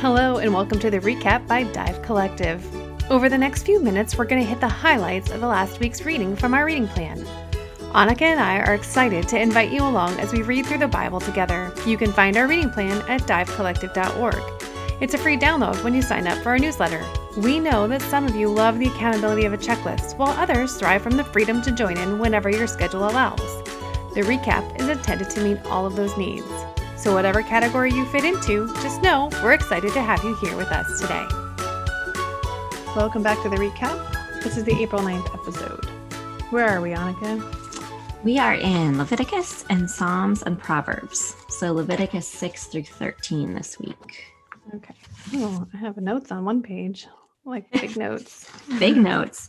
Hello, 0.00 0.36
and 0.36 0.52
welcome 0.52 0.78
to 0.80 0.90
the 0.90 1.00
recap 1.00 1.46
by 1.46 1.62
Dive 1.62 2.02
Collective. 2.02 2.62
Over 3.10 3.30
the 3.30 3.38
next 3.38 3.62
few 3.62 3.80
minutes, 3.80 4.18
we're 4.18 4.26
going 4.26 4.42
to 4.42 4.46
hit 4.46 4.60
the 4.60 4.68
highlights 4.68 5.30
of 5.30 5.40
the 5.40 5.46
last 5.46 5.80
week's 5.80 6.04
reading 6.04 6.36
from 6.36 6.52
our 6.52 6.66
reading 6.66 6.86
plan. 6.86 7.24
Annika 7.94 8.20
and 8.20 8.38
I 8.38 8.58
are 8.58 8.74
excited 8.74 9.26
to 9.28 9.40
invite 9.40 9.72
you 9.72 9.82
along 9.82 10.20
as 10.20 10.34
we 10.34 10.42
read 10.42 10.66
through 10.66 10.78
the 10.78 10.86
Bible 10.86 11.18
together. 11.18 11.72
You 11.86 11.96
can 11.96 12.12
find 12.12 12.36
our 12.36 12.46
reading 12.46 12.68
plan 12.68 13.02
at 13.08 13.22
divecollective.org. 13.22 15.00
It's 15.00 15.14
a 15.14 15.18
free 15.18 15.38
download 15.38 15.82
when 15.82 15.94
you 15.94 16.02
sign 16.02 16.26
up 16.26 16.42
for 16.42 16.50
our 16.50 16.58
newsletter. 16.58 17.02
We 17.38 17.58
know 17.58 17.88
that 17.88 18.02
some 18.02 18.26
of 18.26 18.36
you 18.36 18.50
love 18.50 18.78
the 18.78 18.88
accountability 18.88 19.46
of 19.46 19.54
a 19.54 19.58
checklist, 19.58 20.18
while 20.18 20.38
others 20.38 20.76
thrive 20.76 21.00
from 21.00 21.16
the 21.16 21.24
freedom 21.24 21.62
to 21.62 21.72
join 21.72 21.96
in 21.96 22.18
whenever 22.18 22.50
your 22.50 22.66
schedule 22.66 23.08
allows. 23.08 23.40
The 24.12 24.20
recap 24.20 24.78
is 24.78 24.88
intended 24.88 25.30
to 25.30 25.40
meet 25.40 25.64
all 25.64 25.86
of 25.86 25.96
those 25.96 26.14
needs. 26.18 26.44
So, 27.06 27.14
whatever 27.14 27.40
category 27.40 27.92
you 27.92 28.04
fit 28.06 28.24
into, 28.24 28.66
just 28.82 29.00
know 29.00 29.30
we're 29.40 29.52
excited 29.52 29.92
to 29.92 30.02
have 30.02 30.24
you 30.24 30.34
here 30.38 30.56
with 30.56 30.72
us 30.72 31.00
today. 31.00 31.24
Welcome 32.96 33.22
back 33.22 33.40
to 33.44 33.48
the 33.48 33.54
recap. 33.54 34.42
This 34.42 34.56
is 34.56 34.64
the 34.64 34.74
April 34.82 35.00
9th 35.02 35.32
episode. 35.32 35.84
Where 36.50 36.68
are 36.68 36.80
we, 36.80 36.90
Annika? 36.90 38.24
We 38.24 38.40
are 38.40 38.54
in 38.54 38.98
Leviticus 38.98 39.64
and 39.70 39.88
Psalms 39.88 40.42
and 40.42 40.58
Proverbs. 40.58 41.36
So, 41.48 41.72
Leviticus 41.72 42.26
6 42.26 42.64
through 42.64 42.82
13 42.82 43.54
this 43.54 43.78
week. 43.78 44.24
Okay. 44.74 44.94
Oh, 45.34 45.64
I 45.74 45.76
have 45.76 45.98
notes 45.98 46.32
on 46.32 46.44
one 46.44 46.60
page, 46.60 47.06
like 47.44 47.70
big 47.70 47.96
notes. 47.96 48.50
big 48.80 48.96
notes. 48.96 49.48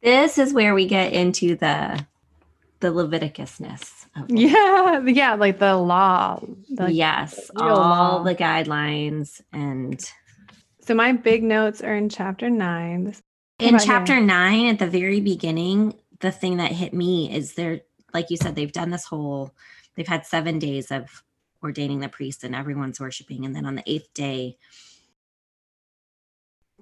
This 0.00 0.38
is 0.38 0.54
where 0.54 0.76
we 0.76 0.86
get 0.86 1.12
into 1.12 1.56
the 1.56 2.06
the 2.84 2.92
Leviticusness. 2.92 4.04
Of 4.14 4.28
yeah, 4.28 5.00
yeah, 5.06 5.34
like 5.34 5.58
the 5.58 5.74
law. 5.74 6.38
The, 6.68 6.92
yes, 6.92 7.50
all 7.56 7.76
law. 7.76 8.22
the 8.22 8.34
guidelines 8.34 9.40
and. 9.52 9.98
So 10.80 10.94
my 10.94 11.12
big 11.12 11.42
notes 11.42 11.80
are 11.80 11.94
in 11.96 12.10
chapter 12.10 12.50
nine. 12.50 13.14
in 13.58 13.78
chapter 13.78 14.16
here? 14.16 14.22
nine, 14.22 14.66
at 14.66 14.78
the 14.78 14.86
very 14.86 15.20
beginning, 15.20 15.94
the 16.20 16.30
thing 16.30 16.58
that 16.58 16.72
hit 16.72 16.92
me 16.92 17.34
is 17.34 17.54
they're 17.54 17.80
like 18.12 18.30
you 18.30 18.36
said, 18.36 18.54
they've 18.54 18.70
done 18.70 18.90
this 18.90 19.06
whole. 19.06 19.54
They've 19.94 20.06
had 20.06 20.26
seven 20.26 20.58
days 20.58 20.90
of 20.90 21.24
ordaining 21.62 22.00
the 22.00 22.08
priest 22.10 22.44
and 22.44 22.54
everyone's 22.54 23.00
worshiping, 23.00 23.46
and 23.46 23.56
then 23.56 23.64
on 23.64 23.76
the 23.76 23.90
eighth 23.90 24.12
day, 24.12 24.58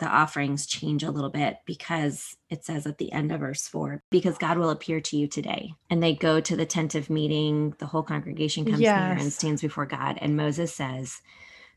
the 0.02 0.08
offerings 0.08 0.66
change 0.66 1.04
a 1.04 1.12
little 1.12 1.30
bit 1.30 1.58
because 1.64 2.36
it 2.50 2.64
says 2.64 2.88
at 2.88 2.98
the 2.98 3.12
end 3.12 3.30
of 3.30 3.38
verse 3.38 3.68
four, 3.68 4.02
because 4.10 4.36
God 4.36 4.58
will 4.58 4.70
appear 4.70 5.00
to 5.00 5.16
you 5.16 5.28
today. 5.28 5.74
And 5.90 6.02
they 6.02 6.12
go 6.12 6.40
to 6.40 6.56
the 6.56 6.66
tent 6.66 6.96
of 6.96 7.08
meeting, 7.08 7.76
the 7.78 7.86
whole 7.86 8.02
congregation 8.02 8.64
comes 8.64 8.80
yes. 8.80 8.98
there 8.98 9.16
and 9.16 9.32
stands 9.32 9.62
before 9.62 9.86
God. 9.86 10.18
And 10.20 10.36
Moses 10.36 10.74
says, 10.74 11.20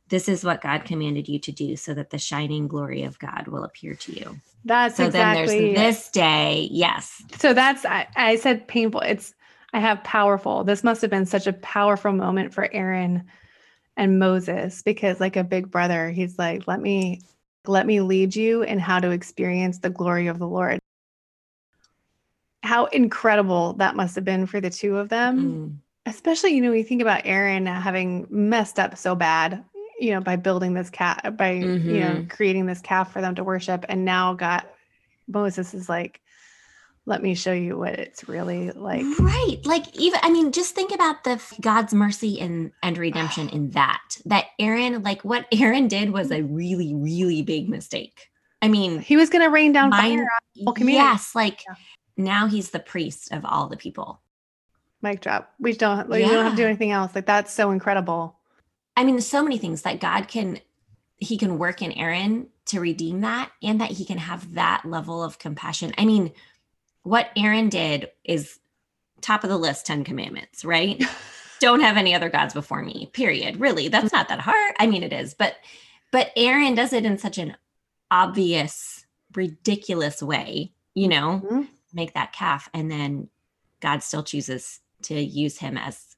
This 0.10 0.28
is 0.28 0.44
what 0.44 0.62
God 0.62 0.86
commanded 0.86 1.28
you 1.28 1.38
to 1.38 1.52
do 1.52 1.76
so 1.76 1.94
that 1.94 2.10
the 2.10 2.18
shining 2.18 2.68
glory 2.68 3.04
of 3.04 3.20
God 3.20 3.48
will 3.48 3.64
appear 3.64 3.94
to 3.94 4.12
you. 4.12 4.42
That's 4.64 4.98
so 4.98 5.06
exactly 5.06 5.46
then 5.46 5.74
there's 5.76 5.98
this 5.98 6.10
day. 6.10 6.68
Yes. 6.72 7.22
So 7.38 7.54
that's 7.54 7.86
I, 7.86 8.08
I 8.16 8.38
said 8.38 8.68
painful. 8.68 9.02
It's 9.02 9.36
I 9.72 9.80
have 9.82 10.04
powerful. 10.04 10.64
This 10.64 10.84
must 10.84 11.04
have 11.04 11.12
been 11.12 11.28
such 11.28 11.46
a 11.46 11.54
powerful 11.54 12.12
moment 12.12 12.56
for 12.56 12.74
Aaron 12.74 13.26
and 13.96 14.18
Moses 14.18 14.82
because 14.82 15.20
like 15.20 15.36
a 15.36 15.44
big 15.44 15.70
brother, 15.70 16.10
he's 16.10 16.40
like, 16.40 16.68
let 16.68 16.82
me 16.82 17.22
let 17.68 17.86
me 17.86 18.02
lead 18.02 18.36
you 18.36 18.62
in 18.62 18.80
how 18.80 19.00
to 19.00 19.12
experience 19.12 19.80
the 19.80 19.90
glory 19.90 20.28
of 20.28 20.40
the 20.40 20.48
Lord. 20.48 20.80
How 22.64 22.86
incredible 22.86 23.74
that 23.74 23.96
must 23.96 24.16
have 24.16 24.26
been 24.26 24.46
for 24.46 24.60
the 24.60 24.70
two 24.70 24.98
of 24.98 25.10
them. 25.10 25.82
Mm. 26.06 26.12
Especially, 26.12 26.54
you 26.54 26.62
know, 26.62 26.72
you 26.72 26.84
think 26.84 27.02
about 27.02 27.22
Aaron 27.26 27.66
having 27.66 28.28
messed 28.30 28.80
up 28.80 28.98
so 28.98 29.16
bad, 29.16 29.64
you 30.00 30.12
know, 30.12 30.22
by 30.22 30.36
building 30.36 30.74
this 30.74 30.90
calf, 30.90 31.22
by, 31.36 31.56
mm-hmm. 31.56 31.90
you 31.90 32.00
know, 32.00 32.10
mm-hmm. 32.12 32.28
creating 32.28 32.66
this 32.68 32.82
calf 32.82 33.12
for 33.12 33.22
them 33.22 33.36
to 33.36 33.44
worship. 33.44 33.86
And 33.90 34.06
now 34.06 34.34
got 34.34 34.72
Moses 35.28 35.74
is 35.74 35.90
like, 35.90 36.22
let 37.06 37.22
me 37.22 37.36
show 37.36 37.54
you 37.54 37.78
what 37.78 37.94
it's 37.94 38.28
really 38.28 38.72
like. 38.72 39.06
Right. 39.20 39.58
Like 39.64 39.96
even 39.96 40.20
I 40.24 40.30
mean 40.30 40.52
just 40.52 40.74
think 40.74 40.94
about 40.94 41.24
the 41.24 41.42
God's 41.62 41.94
mercy 41.94 42.40
and 42.40 42.72
and 42.82 42.98
redemption 42.98 43.50
in 43.50 43.70
that. 43.72 44.18
That 44.26 44.46
Aaron 44.60 45.04
like 45.04 45.24
what 45.24 45.46
Aaron 45.52 45.88
did 45.88 46.12
was 46.12 46.32
a 46.32 46.42
really 46.42 46.94
really 46.94 47.42
big 47.42 47.70
mistake. 47.70 48.30
I 48.62 48.68
mean, 48.68 49.00
he 49.00 49.16
was 49.16 49.30
going 49.30 49.44
to 49.44 49.50
rain 49.50 49.74
down 49.74 49.92
mine, 49.92 50.18
fire 50.18 50.28
on 50.66 50.74
community. 50.74 51.04
Yes, 51.04 51.36
like 51.36 51.64
yeah. 51.68 51.76
now 52.18 52.48
he's 52.48 52.72
the 52.72 52.80
priest 52.80 53.32
of 53.32 53.46
all 53.46 53.68
the 53.68 53.78
people. 53.78 54.22
Mic 55.04 55.22
drop. 55.22 55.54
We 55.60 55.74
don't 55.74 56.10
like, 56.10 56.22
yeah. 56.22 56.30
we 56.30 56.34
don't 56.34 56.44
have 56.46 56.54
to 56.54 56.58
do 56.58 56.66
anything 56.66 56.92
else. 56.92 57.14
Like 57.14 57.28
that's 57.28 57.54
so 57.54 57.70
incredible. 57.70 58.40
I 58.98 59.04
mean, 59.04 59.22
so 59.22 59.44
many 59.44 59.60
things 59.60 59.84
that 59.84 60.00
God 60.00 60.28
can 60.28 60.60
he 61.18 61.38
can 61.38 61.60
work 61.60 61.82
in 61.82 61.92
Aaron 61.94 62.48
to 62.66 62.80
redeem 62.80 63.22
that 63.22 63.52
and 63.62 63.80
that 63.80 63.92
he 63.92 64.04
can 64.04 64.18
have 64.18 64.56
that 64.56 64.84
level 64.84 65.24
of 65.24 65.38
compassion. 65.38 65.94
I 65.98 66.06
mean, 66.06 66.32
what 67.06 67.30
Aaron 67.38 67.70
did 67.70 68.10
is 68.24 68.60
top 69.22 69.44
of 69.44 69.50
the 69.50 69.58
list 69.58 69.86
10 69.86 70.04
commandments, 70.04 70.66
right? 70.66 71.02
Don't 71.60 71.82
have 71.82 71.98
any 71.98 72.16
other 72.16 72.30
gods 72.30 72.54
before 72.54 72.84
me. 72.84 73.10
Period. 73.14 73.60
Really, 73.60 73.88
that's 73.88 74.12
not 74.12 74.28
that 74.28 74.40
hard. 74.42 74.76
I 74.80 74.88
mean 74.88 75.04
it 75.04 75.14
is, 75.14 75.34
but 75.34 75.56
but 76.12 76.32
Aaron 76.36 76.76
does 76.76 76.94
it 76.94 77.06
in 77.06 77.18
such 77.18 77.38
an 77.38 77.56
obvious, 78.10 79.06
ridiculous 79.36 80.22
way, 80.22 80.74
you 80.96 81.08
know, 81.08 81.42
mm-hmm. 81.46 81.62
make 81.94 82.14
that 82.16 82.34
calf 82.34 82.70
and 82.74 82.92
then 82.92 83.30
God 83.82 84.02
still 84.02 84.24
chooses 84.24 84.80
to 85.04 85.20
use 85.20 85.60
him 85.60 85.78
as 85.78 86.16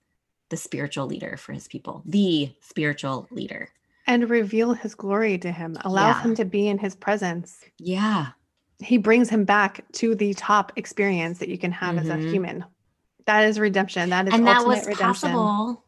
the 0.49 0.57
spiritual 0.57 1.05
leader 1.05 1.35
for 1.35 1.51
his 1.51 1.67
people, 1.67 2.01
the 2.05 2.53
spiritual 2.61 3.27
leader. 3.29 3.69
And 4.05 4.29
reveal 4.29 4.73
his 4.73 4.95
glory 4.95 5.37
to 5.39 5.51
him, 5.51 5.75
allow 5.81 6.09
yeah. 6.09 6.21
him 6.21 6.35
to 6.35 6.45
be 6.45 6.69
in 6.69 6.77
his 6.77 6.95
presence. 6.95 7.59
Yeah 7.77 8.27
he 8.79 8.97
brings 8.97 9.29
him 9.29 9.43
back 9.43 9.83
to 9.93 10.15
the 10.15 10.33
top 10.33 10.71
experience 10.75 11.39
that 11.39 11.49
you 11.49 11.57
can 11.57 11.71
have 11.71 11.95
mm-hmm. 11.95 12.05
as 12.05 12.09
a 12.09 12.13
mm-hmm. 12.13 12.31
human. 12.31 12.65
That 13.25 13.45
is 13.45 13.59
redemption. 13.59 14.09
That 14.11 14.27
is 14.27 14.33
and 14.33 14.47
that 14.47 14.65
was 14.65 14.85
redemption. 14.85 15.05
possible. 15.05 15.83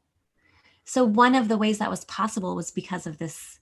So 0.85 1.03
one 1.03 1.35
of 1.35 1.47
the 1.47 1.57
ways 1.57 1.77
that 1.77 1.89
was 1.89 2.03
possible 2.05 2.55
was 2.55 2.71
because 2.71 3.05
of 3.05 3.17
this, 3.17 3.59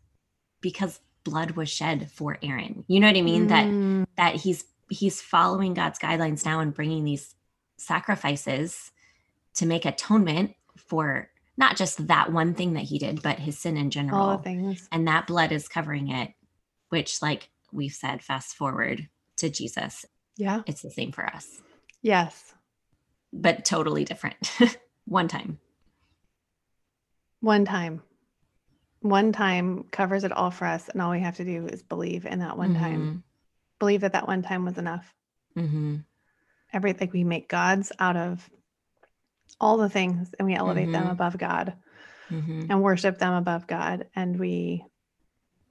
because 0.61 0.99
blood 1.23 1.51
was 1.51 1.69
shed 1.69 2.09
for 2.09 2.37
Aaron. 2.41 2.85
You 2.87 2.99
know 2.99 3.07
what 3.07 3.17
I 3.17 3.21
mean? 3.21 3.47
Mm. 3.47 4.05
That 4.16 4.16
that 4.16 4.35
he's 4.41 4.63
he's 4.89 5.21
following 5.21 5.73
God's 5.73 5.99
guidelines 5.99 6.45
now 6.45 6.61
and 6.61 6.73
bringing 6.73 7.03
these 7.03 7.35
sacrifices 7.75 8.91
to 9.55 9.66
make 9.66 9.85
atonement 9.85 10.55
for 10.77 11.29
not 11.57 11.75
just 11.75 12.07
that 12.07 12.31
one 12.31 12.53
thing 12.53 12.73
that 12.73 12.83
he 12.83 12.97
did, 12.97 13.21
but 13.21 13.39
his 13.39 13.59
sin 13.59 13.77
in 13.77 13.91
general. 13.91 14.21
All 14.21 14.37
the 14.37 14.43
things. 14.43 14.87
And 14.91 15.07
that 15.07 15.27
blood 15.27 15.51
is 15.51 15.67
covering 15.67 16.09
it, 16.09 16.31
which, 16.89 17.21
like 17.21 17.49
we've 17.71 17.93
said, 17.93 18.23
fast 18.23 18.55
forward 18.55 19.09
to 19.37 19.49
Jesus. 19.49 20.05
Yeah. 20.37 20.61
It's 20.65 20.81
the 20.81 20.91
same 20.91 21.11
for 21.11 21.25
us. 21.25 21.61
Yes. 22.01 22.53
But 23.33 23.65
totally 23.65 24.05
different. 24.05 24.51
One 25.05 25.27
time. 25.27 25.59
One 27.39 27.65
time. 27.65 28.01
One 29.01 29.31
time 29.31 29.83
covers 29.91 30.23
it 30.23 30.31
all 30.31 30.51
for 30.51 30.65
us. 30.65 30.89
And 30.89 31.01
all 31.01 31.11
we 31.11 31.21
have 31.21 31.37
to 31.37 31.45
do 31.45 31.67
is 31.67 31.83
believe 31.83 32.25
in 32.25 32.39
that 32.39 32.57
one 32.57 32.73
mm-hmm. 32.73 32.83
time. 32.83 33.23
Believe 33.79 34.01
that 34.01 34.13
that 34.13 34.27
one 34.27 34.41
time 34.41 34.65
was 34.65 34.77
enough. 34.77 35.13
Mm-hmm. 35.55 35.97
Everything 36.73 37.09
we 37.13 37.23
make 37.23 37.47
gods 37.47 37.91
out 37.99 38.17
of 38.17 38.49
all 39.61 39.77
the 39.77 39.89
things 39.89 40.33
and 40.37 40.47
we 40.47 40.55
elevate 40.55 40.85
mm-hmm. 40.85 40.93
them 40.93 41.07
above 41.07 41.37
God 41.37 41.75
mm-hmm. 42.29 42.65
and 42.69 42.81
worship 42.81 43.17
them 43.17 43.33
above 43.33 43.67
God. 43.67 44.07
And 44.15 44.39
we 44.39 44.83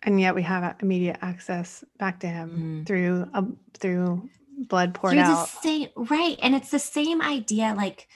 and 0.06 0.20
yet 0.20 0.34
we 0.34 0.42
have 0.42 0.76
immediate 0.80 1.18
access 1.20 1.84
back 1.98 2.20
to 2.20 2.28
him 2.28 2.50
mm-hmm. 2.50 2.84
through 2.84 3.28
a, 3.34 3.44
through 3.78 4.28
blood 4.56 4.94
poured 4.94 5.18
out. 5.18 5.48
The 5.48 5.60
same, 5.60 5.88
right, 5.96 6.38
and 6.40 6.54
it's 6.54 6.70
the 6.70 6.78
same 6.78 7.20
idea, 7.20 7.74
like 7.76 8.08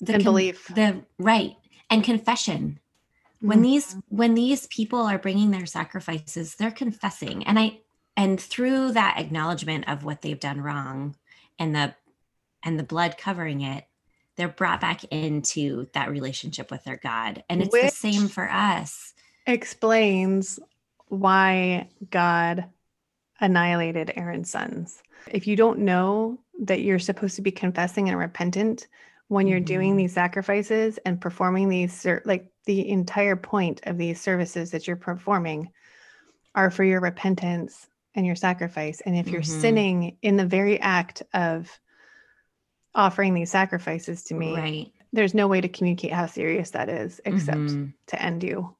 the 0.00 0.14
and 0.14 0.24
con- 0.24 0.32
belief, 0.32 0.66
the 0.74 1.02
right, 1.18 1.54
and 1.90 2.02
confession. 2.02 2.80
Mm-hmm. 3.36 3.48
When 3.48 3.62
these 3.62 3.96
when 4.08 4.34
these 4.34 4.66
people 4.68 5.00
are 5.00 5.18
bringing 5.18 5.50
their 5.50 5.66
sacrifices, 5.66 6.54
they're 6.54 6.70
confessing, 6.70 7.44
and 7.46 7.58
I 7.58 7.80
and 8.16 8.40
through 8.40 8.92
that 8.92 9.18
acknowledgement 9.18 9.88
of 9.88 10.04
what 10.04 10.22
they've 10.22 10.40
done 10.40 10.62
wrong, 10.62 11.16
and 11.58 11.74
the 11.76 11.94
and 12.62 12.78
the 12.78 12.82
blood 12.82 13.18
covering 13.18 13.60
it, 13.60 13.86
they're 14.36 14.48
brought 14.48 14.80
back 14.80 15.04
into 15.04 15.86
that 15.92 16.10
relationship 16.10 16.70
with 16.70 16.82
their 16.84 16.96
God, 16.96 17.44
and 17.50 17.60
it's 17.60 17.72
Which 17.72 17.82
the 17.82 17.90
same 17.90 18.28
for 18.28 18.50
us. 18.50 19.12
Explains 19.46 20.58
why 21.08 21.88
God 22.10 22.66
annihilated 23.40 24.12
Aaron's 24.16 24.50
sons. 24.50 25.02
If 25.30 25.46
you 25.46 25.56
don't 25.56 25.80
know 25.80 26.38
that 26.62 26.80
you're 26.80 26.98
supposed 26.98 27.36
to 27.36 27.42
be 27.42 27.50
confessing 27.52 28.08
and 28.08 28.18
repentant 28.18 28.86
when 29.28 29.46
you're 29.46 29.58
mm-hmm. 29.58 29.64
doing 29.66 29.96
these 29.96 30.12
sacrifices 30.12 30.98
and 31.04 31.20
performing 31.20 31.68
these, 31.68 32.06
like 32.24 32.50
the 32.64 32.88
entire 32.88 33.36
point 33.36 33.80
of 33.84 33.98
these 33.98 34.20
services 34.20 34.70
that 34.70 34.86
you're 34.86 34.96
performing 34.96 35.70
are 36.54 36.70
for 36.70 36.84
your 36.84 37.00
repentance 37.00 37.86
and 38.14 38.24
your 38.24 38.36
sacrifice. 38.36 39.02
And 39.02 39.16
if 39.16 39.28
you're 39.28 39.42
mm-hmm. 39.42 39.60
sinning 39.60 40.16
in 40.22 40.36
the 40.36 40.46
very 40.46 40.80
act 40.80 41.22
of 41.34 41.70
offering 42.94 43.34
these 43.34 43.50
sacrifices 43.50 44.22
to 44.24 44.34
me, 44.34 44.56
right. 44.56 44.92
there's 45.12 45.34
no 45.34 45.48
way 45.48 45.60
to 45.60 45.68
communicate 45.68 46.12
how 46.12 46.26
serious 46.26 46.70
that 46.70 46.88
is 46.88 47.20
except 47.26 47.58
mm-hmm. 47.58 47.86
to 48.06 48.22
end 48.22 48.42
you 48.42 48.74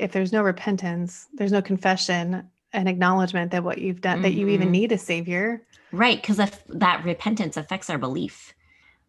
If 0.00 0.12
there's 0.12 0.32
no 0.32 0.42
repentance, 0.42 1.28
there's 1.34 1.52
no 1.52 1.62
confession 1.62 2.48
and 2.72 2.88
acknowledgement 2.88 3.50
that 3.50 3.64
what 3.64 3.78
you've 3.78 4.00
done, 4.00 4.16
mm-hmm. 4.16 4.22
that 4.22 4.32
you 4.32 4.48
even 4.48 4.66
mm-hmm. 4.66 4.72
need 4.72 4.92
a 4.92 4.98
savior. 4.98 5.62
Right. 5.92 6.20
Because 6.20 6.38
if 6.38 6.64
that 6.68 7.04
repentance 7.04 7.56
affects 7.56 7.90
our 7.90 7.98
belief, 7.98 8.54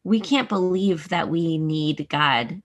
we 0.03 0.19
can't 0.19 0.49
believe 0.49 1.09
that 1.09 1.29
we 1.29 1.57
need 1.57 2.07
God 2.09 2.61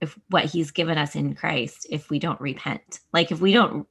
if 0.00 0.18
what 0.30 0.44
he's 0.44 0.70
given 0.70 0.98
us 0.98 1.14
in 1.14 1.34
Christ 1.34 1.86
if 1.90 2.10
we 2.10 2.18
don't 2.18 2.40
repent. 2.40 3.00
Like 3.12 3.32
if 3.32 3.40
we 3.40 3.52
don't 3.52 3.86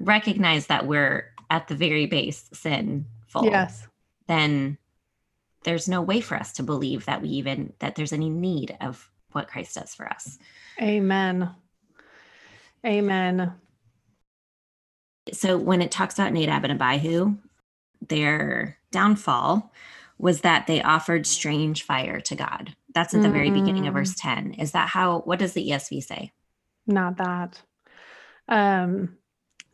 recognize 0.00 0.66
that 0.66 0.86
we're 0.86 1.32
at 1.50 1.68
the 1.68 1.74
very 1.74 2.06
base 2.06 2.48
sinful. 2.52 3.46
Yes. 3.46 3.86
Then 4.26 4.78
there's 5.64 5.88
no 5.88 6.02
way 6.02 6.20
for 6.20 6.36
us 6.36 6.52
to 6.54 6.62
believe 6.62 7.06
that 7.06 7.22
we 7.22 7.28
even 7.28 7.72
that 7.78 7.94
there's 7.94 8.12
any 8.12 8.28
need 8.28 8.76
of 8.80 9.10
what 9.32 9.48
Christ 9.48 9.74
does 9.76 9.94
for 9.94 10.06
us. 10.06 10.38
Amen. 10.80 11.50
Amen. 12.84 13.54
So 15.32 15.56
when 15.56 15.80
it 15.80 15.90
talks 15.90 16.14
about 16.14 16.32
Nadab 16.32 16.64
and 16.64 16.80
Abihu, 16.80 17.36
their 18.08 18.76
downfall 18.90 19.72
was 20.18 20.42
that 20.42 20.66
they 20.66 20.82
offered 20.82 21.26
strange 21.26 21.82
fire 21.82 22.20
to 22.20 22.36
God. 22.36 22.74
That's 22.94 23.14
at 23.14 23.22
the 23.22 23.28
mm 23.28 23.32
very 23.32 23.50
beginning 23.50 23.88
of 23.88 23.94
verse 23.94 24.14
10. 24.16 24.54
Is 24.54 24.72
that 24.72 24.88
how 24.88 25.20
what 25.20 25.38
does 25.38 25.54
the 25.54 25.70
ESV 25.70 26.04
say? 26.04 26.32
Not 26.86 27.16
that. 27.16 27.60
Um 28.48 29.16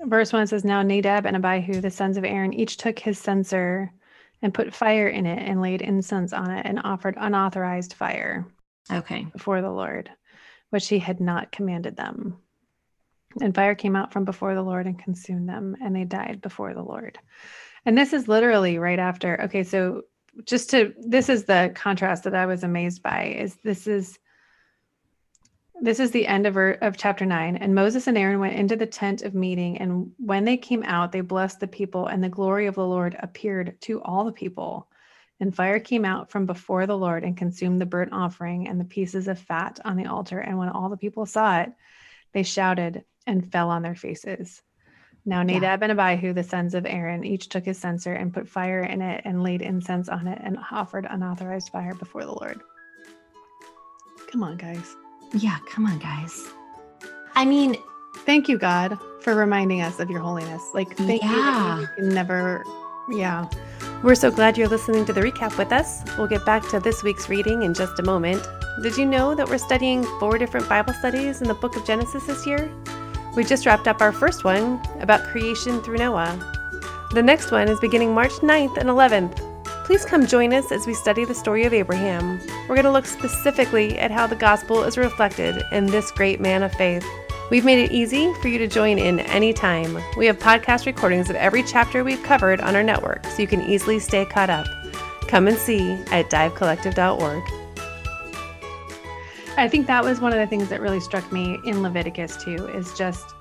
verse 0.02 0.32
1 0.32 0.46
says 0.46 0.64
now 0.64 0.82
Nadab 0.82 1.26
and 1.26 1.36
Abihu 1.36 1.80
the 1.80 1.90
sons 1.90 2.16
of 2.16 2.24
Aaron 2.24 2.54
each 2.54 2.78
took 2.78 2.98
his 2.98 3.18
censer 3.18 3.92
and 4.40 4.54
put 4.54 4.72
fire 4.72 5.08
in 5.08 5.26
it 5.26 5.46
and 5.46 5.60
laid 5.60 5.82
incense 5.82 6.32
on 6.32 6.50
it 6.50 6.64
and 6.64 6.80
offered 6.82 7.16
unauthorized 7.18 7.92
fire. 7.92 8.46
Okay. 8.90 9.26
Before 9.32 9.60
the 9.60 9.70
Lord, 9.70 10.10
which 10.70 10.88
he 10.88 10.98
had 10.98 11.20
not 11.20 11.52
commanded 11.52 11.96
them. 11.96 12.38
And 13.40 13.54
fire 13.54 13.74
came 13.74 13.94
out 13.94 14.12
from 14.12 14.24
before 14.24 14.54
the 14.54 14.62
Lord 14.62 14.86
and 14.86 14.98
consumed 14.98 15.48
them, 15.48 15.76
and 15.82 15.94
they 15.94 16.04
died 16.04 16.40
before 16.40 16.74
the 16.74 16.82
Lord. 16.82 17.18
And 17.86 17.96
this 17.96 18.12
is 18.12 18.28
literally 18.28 18.78
right 18.78 18.98
after. 18.98 19.40
Okay, 19.42 19.62
so 19.62 20.02
just 20.44 20.70
to 20.70 20.94
this 20.98 21.28
is 21.28 21.44
the 21.44 21.72
contrast 21.74 22.24
that 22.24 22.34
I 22.34 22.46
was 22.46 22.62
amazed 22.62 23.02
by 23.02 23.26
is 23.26 23.56
this 23.64 23.86
is 23.86 24.18
this 25.82 25.98
is 25.98 26.10
the 26.10 26.26
end 26.26 26.46
of, 26.46 26.56
of 26.56 26.96
chapter 26.96 27.24
9 27.24 27.56
and 27.56 27.74
moses 27.74 28.06
and 28.06 28.16
aaron 28.16 28.38
went 28.38 28.54
into 28.54 28.76
the 28.76 28.86
tent 28.86 29.22
of 29.22 29.34
meeting 29.34 29.78
and 29.78 30.12
when 30.18 30.44
they 30.44 30.56
came 30.56 30.82
out 30.82 31.10
they 31.10 31.20
blessed 31.20 31.58
the 31.60 31.66
people 31.66 32.06
and 32.06 32.22
the 32.22 32.28
glory 32.28 32.66
of 32.66 32.74
the 32.74 32.86
lord 32.86 33.16
appeared 33.20 33.76
to 33.80 34.00
all 34.02 34.24
the 34.24 34.32
people 34.32 34.88
and 35.40 35.56
fire 35.56 35.80
came 35.80 36.04
out 36.04 36.30
from 36.30 36.44
before 36.46 36.86
the 36.86 36.96
lord 36.96 37.24
and 37.24 37.36
consumed 37.36 37.80
the 37.80 37.86
burnt 37.86 38.12
offering 38.12 38.68
and 38.68 38.78
the 38.78 38.84
pieces 38.84 39.26
of 39.26 39.38
fat 39.38 39.80
on 39.84 39.96
the 39.96 40.06
altar 40.06 40.38
and 40.38 40.58
when 40.58 40.68
all 40.68 40.90
the 40.90 40.96
people 40.96 41.24
saw 41.24 41.60
it 41.60 41.72
they 42.32 42.42
shouted 42.42 43.04
and 43.26 43.50
fell 43.50 43.70
on 43.70 43.82
their 43.82 43.94
faces 43.94 44.62
now 45.26 45.42
Nadab 45.42 45.80
yeah. 45.80 45.90
and 45.90 46.00
Abihu, 46.00 46.32
the 46.32 46.42
sons 46.42 46.74
of 46.74 46.86
Aaron, 46.86 47.24
each 47.24 47.48
took 47.48 47.64
his 47.64 47.78
censer 47.78 48.14
and 48.14 48.32
put 48.32 48.48
fire 48.48 48.82
in 48.82 49.02
it 49.02 49.22
and 49.24 49.42
laid 49.42 49.62
incense 49.62 50.08
on 50.08 50.26
it 50.26 50.40
and 50.42 50.58
offered 50.70 51.06
unauthorized 51.08 51.70
fire 51.70 51.94
before 51.94 52.24
the 52.24 52.32
Lord. 52.32 52.60
Come 54.30 54.42
on, 54.42 54.56
guys. 54.56 54.96
Yeah, 55.34 55.58
come 55.68 55.86
on, 55.86 55.98
guys. 55.98 56.48
I 57.34 57.44
mean, 57.44 57.76
thank 58.18 58.48
you, 58.48 58.58
God, 58.58 58.98
for 59.20 59.34
reminding 59.34 59.82
us 59.82 60.00
of 60.00 60.10
your 60.10 60.20
holiness. 60.20 60.62
Like, 60.72 60.96
thank 60.96 61.22
yeah. 61.22 61.76
you. 61.76 61.82
You 61.82 61.88
can 61.96 62.08
never, 62.08 62.64
yeah. 63.10 63.48
We're 64.02 64.14
so 64.14 64.30
glad 64.30 64.56
you're 64.56 64.68
listening 64.68 65.04
to 65.04 65.12
the 65.12 65.20
recap 65.20 65.58
with 65.58 65.72
us. 65.72 66.02
We'll 66.16 66.28
get 66.28 66.46
back 66.46 66.66
to 66.70 66.80
this 66.80 67.02
week's 67.02 67.28
reading 67.28 67.62
in 67.62 67.74
just 67.74 67.98
a 67.98 68.02
moment. 68.02 68.46
Did 68.82 68.96
you 68.96 69.04
know 69.04 69.34
that 69.34 69.48
we're 69.48 69.58
studying 69.58 70.02
four 70.18 70.38
different 70.38 70.68
Bible 70.68 70.94
studies 70.94 71.42
in 71.42 71.48
the 71.48 71.54
book 71.54 71.76
of 71.76 71.86
Genesis 71.86 72.24
this 72.26 72.46
year? 72.46 72.72
We 73.36 73.44
just 73.44 73.66
wrapped 73.66 73.86
up 73.86 74.00
our 74.00 74.12
first 74.12 74.44
one 74.44 74.80
about 75.00 75.24
creation 75.24 75.80
through 75.82 75.98
Noah. 75.98 76.38
The 77.12 77.22
next 77.22 77.50
one 77.52 77.68
is 77.68 77.78
beginning 77.80 78.12
March 78.12 78.32
9th 78.32 78.76
and 78.76 78.88
11th. 78.88 79.36
Please 79.84 80.04
come 80.04 80.26
join 80.26 80.52
us 80.52 80.70
as 80.70 80.86
we 80.86 80.94
study 80.94 81.24
the 81.24 81.34
story 81.34 81.64
of 81.64 81.72
Abraham. 81.72 82.40
We're 82.68 82.76
going 82.76 82.84
to 82.84 82.92
look 82.92 83.06
specifically 83.06 83.98
at 83.98 84.10
how 84.10 84.26
the 84.26 84.36
gospel 84.36 84.82
is 84.84 84.96
reflected 84.96 85.62
in 85.72 85.86
this 85.86 86.10
great 86.10 86.40
man 86.40 86.62
of 86.62 86.72
faith. 86.72 87.06
We've 87.50 87.64
made 87.64 87.82
it 87.82 87.90
easy 87.90 88.32
for 88.34 88.48
you 88.48 88.58
to 88.58 88.68
join 88.68 88.98
in 88.98 89.18
anytime. 89.20 89.98
We 90.16 90.26
have 90.26 90.38
podcast 90.38 90.86
recordings 90.86 91.30
of 91.30 91.36
every 91.36 91.64
chapter 91.64 92.04
we've 92.04 92.22
covered 92.22 92.60
on 92.60 92.76
our 92.76 92.84
network 92.84 93.24
so 93.26 93.42
you 93.42 93.48
can 93.48 93.62
easily 93.62 93.98
stay 93.98 94.24
caught 94.24 94.50
up. 94.50 94.66
Come 95.26 95.48
and 95.48 95.58
see 95.58 95.92
at 96.12 96.30
divecollective.org. 96.30 97.59
I 99.60 99.68
think 99.68 99.86
that 99.88 100.02
was 100.02 100.22
one 100.22 100.32
of 100.32 100.38
the 100.38 100.46
things 100.46 100.70
that 100.70 100.80
really 100.80 101.00
struck 101.00 101.30
me 101.30 101.60
in 101.64 101.82
Leviticus 101.82 102.42
too 102.42 102.66
is 102.68 102.96
just 102.96 103.34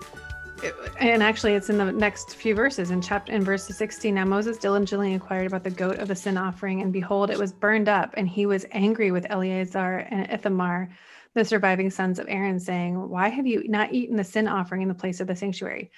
and 1.00 1.24
actually 1.24 1.54
it's 1.54 1.70
in 1.70 1.78
the 1.78 1.94
next 1.94 2.36
few 2.36 2.54
verses. 2.54 2.92
In 2.92 3.02
chapter 3.02 3.32
in 3.32 3.42
verse 3.42 3.66
16 3.66 4.14
now 4.14 4.26
moses 4.26 4.58
diligently 4.58 5.14
inquired 5.14 5.48
about 5.48 5.64
the 5.64 5.70
goat 5.70 5.98
of 5.98 6.10
the 6.10 6.16
sin 6.18 6.38
offering 6.38 6.82
and 6.82 6.92
behold 6.92 7.30
it 7.30 7.40
was 7.40 7.54
burned 7.54 7.88
up 7.88 8.14
and 8.18 8.28
he 8.28 8.46
was 8.46 8.66
angry 8.74 9.12
with 9.12 9.28
eleazar 9.30 10.00
and 10.10 10.30
ithamar 10.30 10.90
the 11.36 11.46
surviving 11.46 11.90
sons 11.90 12.20
of 12.20 12.26
aaron 12.28 12.60
saying 12.60 13.08
why 13.08 13.30
have 13.30 13.48
you 13.48 13.66
not 13.70 13.94
eaten 13.94 14.18
the 14.18 14.24
sin 14.24 14.46
offering 14.46 14.82
in 14.82 14.90
the 14.90 14.94
place 14.94 15.22
of 15.22 15.28
the 15.28 15.36
sanctuary 15.38 15.90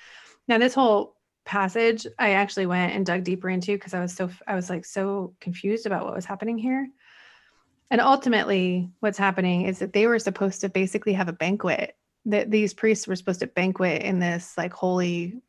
now 0.48 0.60
this 0.60 0.76
whole 0.76 1.16
passage 1.46 2.06
i 2.20 2.34
actually 2.34 2.68
went 2.68 2.94
and 2.94 3.08
dug 3.08 3.24
deeper 3.24 3.50
into 3.50 3.74
because 3.74 3.96
i 3.96 4.00
was 4.00 4.14
so 4.14 4.30
i 4.46 4.54
was 4.54 4.70
like 4.70 4.86
so 4.86 5.34
confused 5.42 5.88
about 5.88 6.06
what 6.06 6.14
was 6.14 6.26
happening 6.26 6.60
here 6.60 6.88
and 7.92 8.00
ultimately 8.00 8.90
what's 9.02 9.18
happening 9.18 9.64
is 9.64 9.80
that 9.80 9.92
they 9.92 10.08
were 10.08 10.18
supposed 10.18 10.62
to 10.62 10.70
basically 10.70 11.12
have 11.14 11.28
a 11.28 11.34
banquet 11.34 11.98
that 12.26 12.50
these 12.50 12.74
priests 12.74 13.06
were 13.06 13.18
supposed 13.18 13.42
to 13.42 13.48
banquet 13.48 14.02
in 14.02 14.20
this 14.20 14.58
like 14.58 14.72
holy 14.72 15.42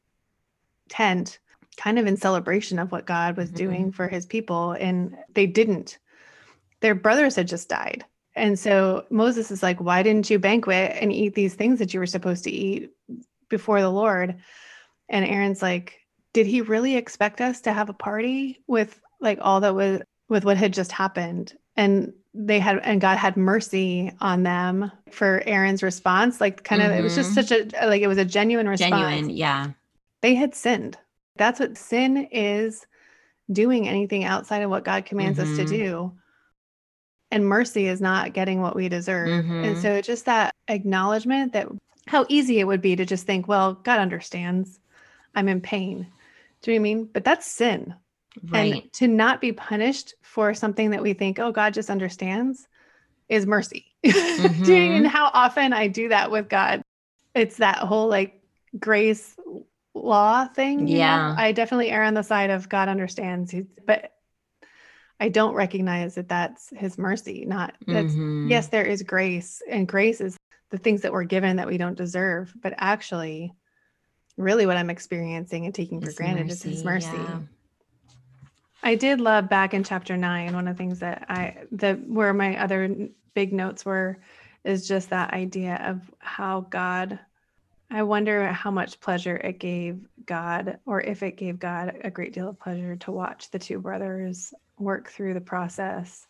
tent 0.89 1.39
kind 1.77 1.99
of 1.99 2.07
in 2.07 2.17
celebration 2.17 2.81
of 2.81 2.91
what 2.91 3.07
God 3.07 3.37
was 3.37 3.49
mm-hmm. 3.49 3.57
doing 3.57 3.93
for 3.93 4.09
his 4.09 4.27
people 4.27 4.73
and 4.73 5.17
they 5.33 5.47
didn't. 5.47 5.99
Their 6.81 6.97
brothers 6.97 7.37
had 7.37 7.47
just 7.47 7.69
died. 7.69 8.05
And 8.35 8.59
so 8.59 9.07
Moses 9.09 9.53
is 9.53 9.63
like 9.63 9.81
why 9.81 10.03
didn't 10.03 10.29
you 10.29 10.41
banquet 10.41 10.97
and 11.01 11.13
eat 11.13 11.35
these 11.35 11.55
things 11.55 11.79
that 11.79 11.95
you 11.95 12.01
were 12.01 12.07
supposed 12.07 12.45
to 12.45 12.51
eat 12.51 12.91
before 13.49 13.81
the 13.81 13.91
Lord? 13.91 14.41
And 15.09 15.25
Aaron's 15.25 15.63
like 15.63 16.01
did 16.33 16.47
he 16.47 16.61
really 16.61 16.97
expect 16.97 17.41
us 17.41 17.61
to 17.61 17.73
have 17.73 17.89
a 17.89 17.95
party 17.95 18.63
with 18.67 18.99
like 19.21 19.39
all 19.41 19.61
that 19.61 19.77
was 19.77 20.01
with 20.29 20.45
what 20.45 20.57
had 20.57 20.73
just 20.73 20.91
happened? 20.91 21.57
And 21.77 22.15
they 22.35 22.59
had 22.59 22.79
and 22.83 23.01
God 23.01 23.19
had 23.19 23.37
mercy 23.37 24.13
on 24.21 24.43
them 24.43 24.91
for 25.11 25.43
Aaron's 25.47 25.83
response. 25.83 26.41
Like 26.41 26.65
kind 26.65 26.83
of 26.83 26.89
mm-hmm. 26.89 27.01
it 27.01 27.03
was 27.03 27.15
just 27.15 27.33
mm-hmm. 27.33 27.41
such 27.41 27.75
a 27.83 27.87
like 27.87 28.03
it 28.03 28.09
was 28.09 28.19
a 28.19 28.25
genuine 28.25 28.69
response. 28.69 28.91
Genuine, 28.91 29.31
yeah. 29.31 29.71
They 30.23 30.35
had 30.35 30.55
sinned. 30.55 30.97
That's 31.37 31.61
what 31.61 31.77
sin 31.77 32.29
is 32.31 32.87
doing 33.51 33.89
anything 33.89 34.25
outside 34.25 34.63
of 34.63 34.71
what 34.71 34.85
God 34.85 35.05
commands 35.05 35.39
mm-hmm. 35.39 35.51
us 35.51 35.59
to 35.59 35.65
mm-hmm. 35.65 35.85
do. 35.85 36.13
And 37.31 37.47
mercy 37.47 37.87
is 37.87 38.01
not 38.01 38.35
getting 38.35 38.61
what 38.61 38.77
we 38.77 38.89
deserve. 38.89 39.29
Mm-hmm. 39.29 39.65
And 39.65 39.79
so 39.79 40.01
just 40.01 40.27
that 40.27 40.55
acknowledgement 40.69 41.55
that 41.55 41.69
how 42.07 42.27
easy 42.29 42.61
it 42.61 42.67
would 42.67 42.83
be 42.83 42.97
to 42.97 43.07
just 43.07 43.27
think, 43.27 43.49
well, 43.49 43.75
God 43.75 43.99
understands. 43.99 44.79
I'm 45.35 45.49
in 45.49 45.61
pain. 45.61 46.07
Do 46.61 46.73
you 46.73 46.79
know 46.79 46.83
I 46.83 46.85
mean? 46.85 47.05
But 47.13 47.25
that's 47.25 47.47
sin. 47.47 47.95
Right. 48.43 48.83
And 48.83 48.93
to 48.95 49.09
not 49.09 49.41
be 49.41 49.53
punished 49.53 50.15
for 50.23 50.55
something 50.55 50.91
that 50.91 51.03
we 51.03 51.13
think, 51.13 51.39
oh, 51.39 51.53
God 51.53 51.75
just 51.75 51.91
understands 51.91 52.67
is 53.29 53.47
mercy. 53.47 53.87
Mm-hmm. 54.05 54.65
mm-hmm. 54.65 55.05
how 55.05 55.31
often 55.33 55.73
I 55.73 55.87
do 55.87 56.09
that 56.09 56.33
with 56.33 56.49
God? 56.49 56.83
It's 57.37 57.59
that 57.59 57.79
whole 57.79 58.09
like 58.09 58.43
grace 58.77 59.37
law 59.95 60.47
thing. 60.47 60.89
Yeah. 60.89 61.29
Know? 61.29 61.35
I 61.39 61.53
definitely 61.53 61.91
err 61.91 62.03
on 62.03 62.15
the 62.15 62.23
side 62.23 62.51
of 62.51 62.69
God 62.69 62.89
understands, 62.89 63.55
but 63.87 64.13
I 65.21 65.29
don't 65.29 65.55
recognize 65.55 66.17
that 66.17 66.29
that's 66.29 66.71
his 66.77 66.99
mercy. 66.99 67.45
Not 67.47 67.75
that's, 67.87 68.13
mm-hmm. 68.13 68.49
yes, 68.49 68.69
there 68.69 68.85
is 68.85 69.05
grace, 69.05 69.63
and 69.71 69.87
grace 69.87 70.21
is 70.21 70.37
the 70.71 70.79
things 70.79 71.03
that 71.03 71.13
we're 71.13 71.23
given 71.23 71.57
that 71.57 71.69
we 71.69 71.79
don't 71.79 71.97
deserve, 71.97 72.53
but 72.61 72.75
actually, 72.77 73.53
really 74.37 74.67
what 74.67 74.77
I'm 74.77 74.91
experiencing 74.91 75.65
and 75.65 75.73
taking 75.73 76.01
for 76.01 76.13
granted 76.13 76.49
mercy, 76.49 76.71
is 76.71 76.77
his 76.77 76.85
mercy. 76.85 77.07
Yeah. 77.13 77.39
I 78.83 78.95
did 78.97 79.21
love 79.21 79.49
back 79.49 79.75
in 79.75 79.85
chapter 79.85 80.17
nine. 80.17 80.55
One 80.55 80.67
of 80.67 80.77
the 80.77 80.83
things 80.83 81.01
that 81.01 81.27
I 81.29 81.65
the 81.71 81.95
where 81.95 82.35
my 82.35 82.57
other 82.57 83.09
big 83.35 83.53
notes 83.53 83.85
were 83.85 84.19
is 84.65 84.87
just 84.89 85.11
that 85.11 85.33
idea 85.33 85.83
of 85.87 86.01
how 86.19 86.63
God. 86.63 87.19
I 87.91 88.05
wonder 88.05 88.47
how 88.47 88.71
much 88.71 89.01
pleasure 89.01 89.37
it 89.37 89.59
gave 89.59 90.01
God, 90.25 90.79
or 90.87 91.03
if 91.03 91.23
it 91.23 91.37
gave 91.37 91.59
God 91.59 91.95
a 92.03 92.11
great 92.11 92.33
deal 92.33 92.49
of 92.49 92.59
pleasure 92.59 92.97
to 92.97 93.13
watch 93.13 93.51
the 93.51 93.59
two 93.59 93.79
brothers 93.79 94.55
work 94.79 95.11
through 95.11 95.35
the 95.35 95.43
process. 95.43 96.27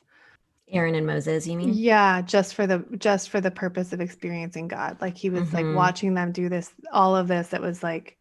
Aaron 0.69 0.95
and 0.95 1.07
Moses, 1.07 1.47
you 1.47 1.57
mean? 1.57 1.73
Yeah, 1.73 2.23
just 2.23 2.55
for 2.55 2.67
the 2.67 2.85
just 2.99 3.31
for 3.31 3.41
the 3.41 3.51
purpose 3.51 3.93
of 3.93 4.01
experiencing 4.01 4.69
God. 4.69 4.99
Like 5.01 5.17
he 5.17 5.31
was 5.31 5.45
mm-hmm. 5.45 5.69
like 5.69 5.77
watching 5.77 6.15
them 6.15 6.33
do 6.33 6.49
this, 6.49 6.73
all 6.93 7.15
of 7.15 7.29
this 7.29 7.49
that 7.49 7.61
was 7.61 7.83
like 7.83 8.19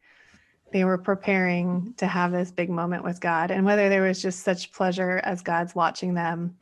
they 0.71 0.85
were 0.85 0.97
preparing 0.97 1.93
to 1.97 2.07
have 2.07 2.31
this 2.31 2.51
big 2.51 2.69
moment 2.69 3.03
with 3.03 3.19
God, 3.19 3.51
and 3.51 3.65
whether 3.65 3.89
there 3.89 4.03
was 4.03 4.21
just 4.21 4.41
such 4.41 4.71
pleasure 4.71 5.19
as 5.23 5.41
God's 5.41 5.75
watching 5.75 6.13
them 6.13 6.57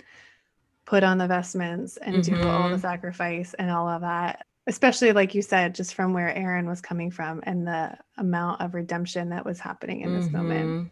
put 0.86 1.04
on 1.04 1.18
the 1.20 1.28
vestments 1.28 1.98
and 1.98 2.16
mm-hmm. 2.16 2.42
do 2.42 2.48
all 2.48 2.64
the 2.64 2.76
mm-hmm. 2.76 2.82
sacrifice 2.82 3.54
and 3.54 3.70
all 3.70 3.88
of 3.88 4.02
that. 4.02 4.46
especially 4.70 5.12
like 5.12 5.34
you 5.34 5.42
said, 5.42 5.74
just 5.74 5.96
from 5.96 6.14
where 6.14 6.34
Aaron 6.34 6.68
was 6.68 6.80
coming 6.80 7.10
from 7.10 7.42
and 7.44 7.66
the 7.66 7.98
amount 8.18 8.62
of 8.62 8.76
redemption 8.76 9.30
that 9.30 9.44
was 9.44 9.60
happening 9.60 10.02
in 10.02 10.16
this 10.16 10.28
mm-hmm. 10.28 10.38
moment. 10.38 10.92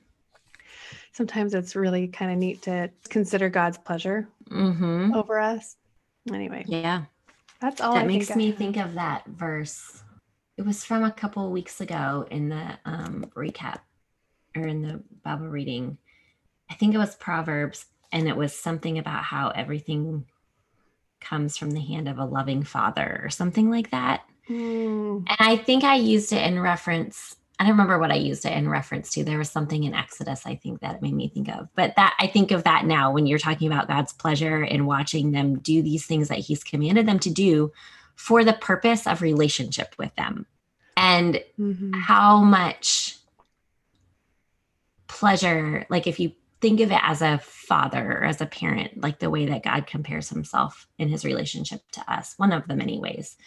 Sometimes 1.14 1.54
it's 1.54 1.76
really 1.76 2.08
kind 2.08 2.32
of 2.32 2.38
neat 2.38 2.64
to 2.64 2.90
consider 3.10 3.50
God's 3.50 3.78
pleasure 3.78 4.28
mm-hmm. 4.50 5.14
over 5.14 5.40
us. 5.40 5.78
Anyway, 6.34 6.66
yeah, 6.68 7.04
that's 7.62 7.80
all. 7.80 7.94
That 7.94 8.04
I 8.04 8.08
makes 8.08 8.36
me 8.36 8.52
think 8.52 8.78
of 8.78 8.96
that 8.96 9.26
verse. 9.28 10.04
It 10.58 10.66
was 10.66 10.84
from 10.84 11.04
a 11.04 11.12
couple 11.12 11.52
weeks 11.52 11.82
ago 11.82 12.26
in 12.32 12.50
the 12.50 12.80
um, 12.84 13.32
recap 13.36 13.80
or 14.56 14.68
in 14.68 14.82
the 14.82 15.04
Bible 15.24 15.48
reading. 15.48 15.98
I 16.70 16.74
think 16.74 16.96
it 16.96 16.98
was 16.98 17.16
Proverbs, 17.16 17.86
and 18.12 18.28
it 18.28 18.36
was 18.36 18.54
something 18.54 18.98
about 18.98 19.24
how 19.24 19.50
everything 19.50 20.26
comes 21.22 21.58
from 21.58 21.72
the 21.72 21.82
hand 21.82 22.08
of 22.08 22.18
a 22.18 22.26
loving 22.26 22.64
father 22.64 23.22
or 23.24 23.30
something 23.30 23.70
like 23.70 23.92
that. 23.92 24.24
Mm. 24.50 25.26
And 25.28 25.38
I 25.40 25.58
think 25.58 25.84
I 25.84 25.96
used 25.96 26.34
it 26.34 26.46
in 26.46 26.60
reference. 26.60 27.36
I 27.60 27.64
don't 27.64 27.72
remember 27.72 28.00
what 28.00 28.12
I 28.12 28.16
used 28.16 28.46
it 28.46 28.54
in 28.54 28.70
reference 28.70 29.12
to. 29.12 29.24
There 29.24 29.40
was 29.40 29.50
something 29.50 29.84
in 29.84 29.94
Exodus, 29.94 30.46
I 30.46 30.56
think, 30.56 30.82
that 30.82 30.96
it 30.96 31.02
made 31.02 31.14
me 31.14 31.28
think 31.28 31.50
of. 31.50 31.68
But 31.76 31.96
that 31.98 32.16
I 32.20 32.28
think 32.28 32.52
of 32.52 32.64
that 32.64 32.86
now 32.86 33.12
when 33.12 33.26
you're 33.26 33.40
talking 33.40 33.68
about 33.68 33.88
God's 33.88 34.14
pleasure 34.14 34.64
and 34.64 34.88
watching 34.88 35.32
them 35.32 35.60
do 35.60 35.82
these 35.82 36.06
things 36.06 36.30
that 36.30 36.40
He's 36.40 36.64
commanded 36.64 37.08
them 37.08 37.20
to 37.20 37.30
do 37.30 37.72
for 38.18 38.44
the 38.44 38.52
purpose 38.52 39.08
of 39.08 39.22
relationship 39.22 39.96
with 39.98 40.14
them. 40.16 40.46
And 40.98 41.42
mm-hmm. 41.58 41.94
how 41.94 42.42
much 42.42 43.16
pleasure, 45.08 45.86
like 45.90 46.08
if 46.08 46.20
you 46.20 46.34
think 46.60 46.82
of 46.82 46.92
it 46.92 47.00
as 47.02 47.22
a 47.22 47.38
father 47.38 48.20
or 48.20 48.26
as 48.26 48.42
a 48.42 48.46
parent, 48.46 49.00
like 49.00 49.20
the 49.20 49.30
way 49.30 49.46
that 49.46 49.64
God 49.64 49.88
compares 49.88 50.28
himself 50.28 50.88
in 50.98 51.08
his 51.08 51.24
relationship 51.24 51.82
to 51.92 52.12
us, 52.12 52.34
one 52.38 52.52
of 52.52 52.68
the 52.68 52.76
many 52.76 53.00
ways. 53.00 53.38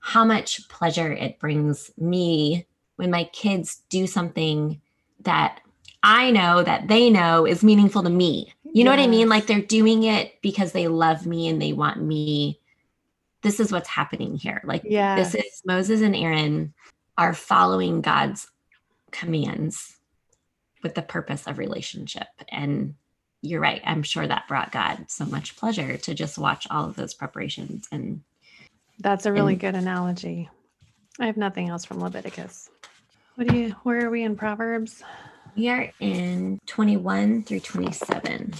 How 0.00 0.24
much 0.24 0.68
pleasure 0.68 1.12
it 1.12 1.38
brings 1.38 1.90
me 1.96 2.66
when 2.96 3.10
my 3.10 3.24
kids 3.24 3.82
do 3.88 4.06
something 4.06 4.80
that 5.20 5.60
I 6.02 6.30
know 6.30 6.62
that 6.62 6.88
they 6.88 7.10
know 7.10 7.46
is 7.46 7.64
meaningful 7.64 8.02
to 8.02 8.10
me. 8.10 8.52
You 8.64 8.84
know 8.84 8.92
yes. 8.92 8.98
what 8.98 9.04
I 9.04 9.08
mean? 9.08 9.28
Like 9.28 9.46
they're 9.46 9.60
doing 9.60 10.04
it 10.04 10.40
because 10.42 10.72
they 10.72 10.88
love 10.88 11.26
me 11.26 11.48
and 11.48 11.60
they 11.60 11.72
want 11.72 12.02
me. 12.02 12.60
This 13.48 13.60
is 13.60 13.72
what's 13.72 13.88
happening 13.88 14.36
here. 14.36 14.60
Like 14.62 14.82
yeah. 14.84 15.16
this 15.16 15.34
is 15.34 15.62
Moses 15.64 16.02
and 16.02 16.14
Aaron 16.14 16.74
are 17.16 17.32
following 17.32 18.02
God's 18.02 18.46
commands 19.10 19.96
with 20.82 20.94
the 20.94 21.00
purpose 21.00 21.46
of 21.46 21.56
relationship. 21.56 22.26
And 22.50 22.96
you're 23.40 23.62
right. 23.62 23.80
I'm 23.86 24.02
sure 24.02 24.26
that 24.26 24.48
brought 24.48 24.70
God 24.70 25.06
so 25.08 25.24
much 25.24 25.56
pleasure 25.56 25.96
to 25.96 26.12
just 26.12 26.36
watch 26.36 26.66
all 26.70 26.84
of 26.84 26.96
those 26.96 27.14
preparations. 27.14 27.88
And 27.90 28.20
that's 28.98 29.24
a 29.24 29.32
really 29.32 29.54
and, 29.54 29.60
good 29.62 29.74
analogy. 29.74 30.50
I 31.18 31.24
have 31.24 31.38
nothing 31.38 31.70
else 31.70 31.86
from 31.86 32.00
Leviticus. 32.00 32.68
What 33.36 33.48
do 33.48 33.56
you, 33.56 33.70
where 33.82 34.04
are 34.04 34.10
we 34.10 34.24
in 34.24 34.36
Proverbs? 34.36 35.02
We 35.56 35.70
are 35.70 35.90
in 36.00 36.58
21 36.66 37.44
through 37.44 37.60
27. 37.60 38.52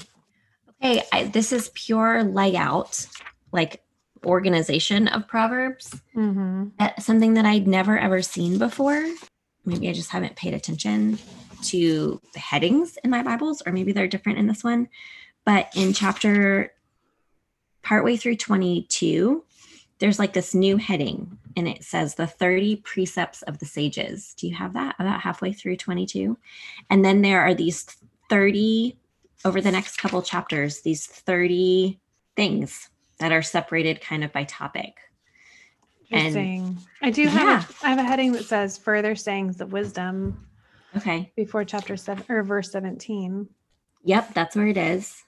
Okay, 0.82 1.02
I, 1.12 1.24
this 1.24 1.52
is 1.52 1.70
pure 1.74 2.24
layout, 2.24 3.06
like 3.52 3.82
organization 4.24 5.08
of 5.08 5.26
Proverbs. 5.26 6.00
Mm-hmm. 6.16 6.68
something 6.98 7.34
that 7.34 7.44
I'd 7.44 7.66
never 7.66 7.98
ever 7.98 8.22
seen 8.22 8.58
before. 8.58 9.04
Maybe 9.64 9.88
I 9.88 9.92
just 9.92 10.10
haven't 10.10 10.36
paid 10.36 10.54
attention 10.54 11.18
to 11.64 12.20
the 12.32 12.38
headings 12.38 12.96
in 13.04 13.10
my 13.10 13.22
Bibles, 13.22 13.62
or 13.66 13.72
maybe 13.72 13.92
they're 13.92 14.08
different 14.08 14.38
in 14.38 14.46
this 14.46 14.64
one. 14.64 14.88
But 15.44 15.70
in 15.74 15.92
chapter 15.92 16.72
partway 17.82 18.16
through 18.16 18.36
22, 18.36 19.44
there's 19.98 20.18
like 20.18 20.32
this 20.32 20.54
new 20.54 20.76
heading 20.76 21.38
and 21.56 21.66
it 21.66 21.82
says 21.82 22.14
the 22.14 22.26
30 22.26 22.76
precepts 22.76 23.42
of 23.42 23.58
the 23.58 23.66
sages. 23.66 24.34
Do 24.36 24.46
you 24.46 24.54
have 24.54 24.74
that 24.74 24.94
about 24.98 25.20
halfway 25.20 25.52
through 25.52 25.76
22? 25.76 26.38
And 26.88 27.04
then 27.04 27.22
there 27.22 27.40
are 27.42 27.54
these 27.54 27.84
30 28.30 28.96
over 29.44 29.60
the 29.60 29.72
next 29.72 29.96
couple 29.96 30.22
chapters, 30.22 30.82
these 30.82 31.06
30 31.06 31.98
things 32.36 32.90
that 33.18 33.32
are 33.32 33.42
separated 33.42 34.00
kind 34.00 34.24
of 34.24 34.32
by 34.32 34.44
topic. 34.44 34.94
Interesting. 36.10 36.60
And, 36.60 36.78
I 37.02 37.10
do 37.10 37.26
have 37.26 37.42
yeah. 37.42 37.64
a, 37.82 37.86
I 37.86 37.90
have 37.90 37.98
a 37.98 38.02
heading 38.02 38.32
that 38.32 38.44
says 38.44 38.78
further 38.78 39.14
sayings 39.14 39.60
of 39.60 39.72
wisdom. 39.72 40.46
Okay. 40.96 41.32
Before 41.36 41.64
chapter 41.64 41.96
seven 41.96 42.24
or 42.28 42.42
verse 42.42 42.72
17. 42.72 43.48
Yep, 44.04 44.34
that's 44.34 44.56
where 44.56 44.68
it 44.68 44.78
is. 44.78 45.22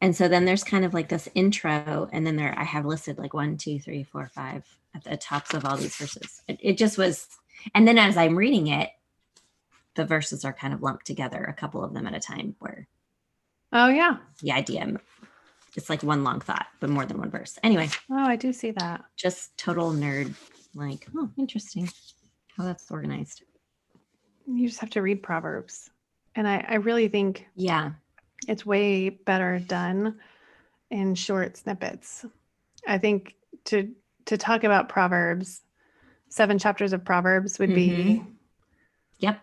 And 0.00 0.14
so 0.14 0.28
then 0.28 0.44
there's 0.44 0.64
kind 0.64 0.84
of 0.84 0.94
like 0.94 1.08
this 1.08 1.28
intro, 1.34 2.08
and 2.12 2.26
then 2.26 2.36
there 2.36 2.54
I 2.56 2.64
have 2.64 2.86
listed 2.86 3.18
like 3.18 3.34
one, 3.34 3.56
two, 3.56 3.80
three, 3.80 4.04
four, 4.04 4.30
five 4.32 4.64
at 4.94 5.04
the 5.04 5.16
tops 5.16 5.54
of 5.54 5.64
all 5.64 5.76
these 5.76 5.96
verses. 5.96 6.42
It, 6.46 6.58
it 6.62 6.78
just 6.78 6.96
was, 6.96 7.26
and 7.74 7.86
then 7.86 7.98
as 7.98 8.16
I'm 8.16 8.36
reading 8.36 8.68
it, 8.68 8.90
the 9.96 10.04
verses 10.04 10.44
are 10.44 10.52
kind 10.52 10.72
of 10.72 10.82
lumped 10.82 11.06
together, 11.06 11.42
a 11.42 11.52
couple 11.52 11.82
of 11.82 11.94
them 11.94 12.06
at 12.06 12.14
a 12.14 12.20
time, 12.20 12.54
where 12.60 12.86
oh 13.72 13.88
yeah, 13.88 14.18
the 14.40 14.52
idea 14.52 14.86
it's 15.78 15.88
like 15.88 16.02
one 16.02 16.22
long 16.24 16.40
thought, 16.40 16.66
but 16.80 16.90
more 16.90 17.06
than 17.06 17.18
one 17.18 17.30
verse. 17.30 17.58
Anyway. 17.62 17.88
Oh, 18.10 18.26
I 18.26 18.36
do 18.36 18.52
see 18.52 18.72
that. 18.72 19.02
Just 19.16 19.56
total 19.56 19.92
nerd, 19.92 20.34
like, 20.74 21.06
oh, 21.16 21.30
interesting 21.38 21.88
how 22.56 22.64
that's 22.64 22.90
organized 22.90 23.42
you 24.48 24.68
just 24.68 24.80
have 24.80 24.90
to 24.90 25.02
read 25.02 25.22
Proverbs. 25.22 25.90
And 26.34 26.46
I, 26.46 26.64
I 26.68 26.74
really 26.76 27.08
think 27.08 27.46
yeah, 27.54 27.92
it's 28.46 28.64
way 28.64 29.10
better 29.10 29.58
done 29.58 30.18
in 30.90 31.14
short 31.14 31.56
snippets. 31.56 32.24
I 32.86 32.98
think 32.98 33.34
to 33.66 33.90
to 34.26 34.38
talk 34.38 34.64
about 34.64 34.88
Proverbs, 34.88 35.62
seven 36.28 36.58
chapters 36.58 36.92
of 36.92 37.04
Proverbs 37.04 37.58
would 37.58 37.74
be 37.74 37.88
mm-hmm. 37.88 38.30
Yep. 39.20 39.40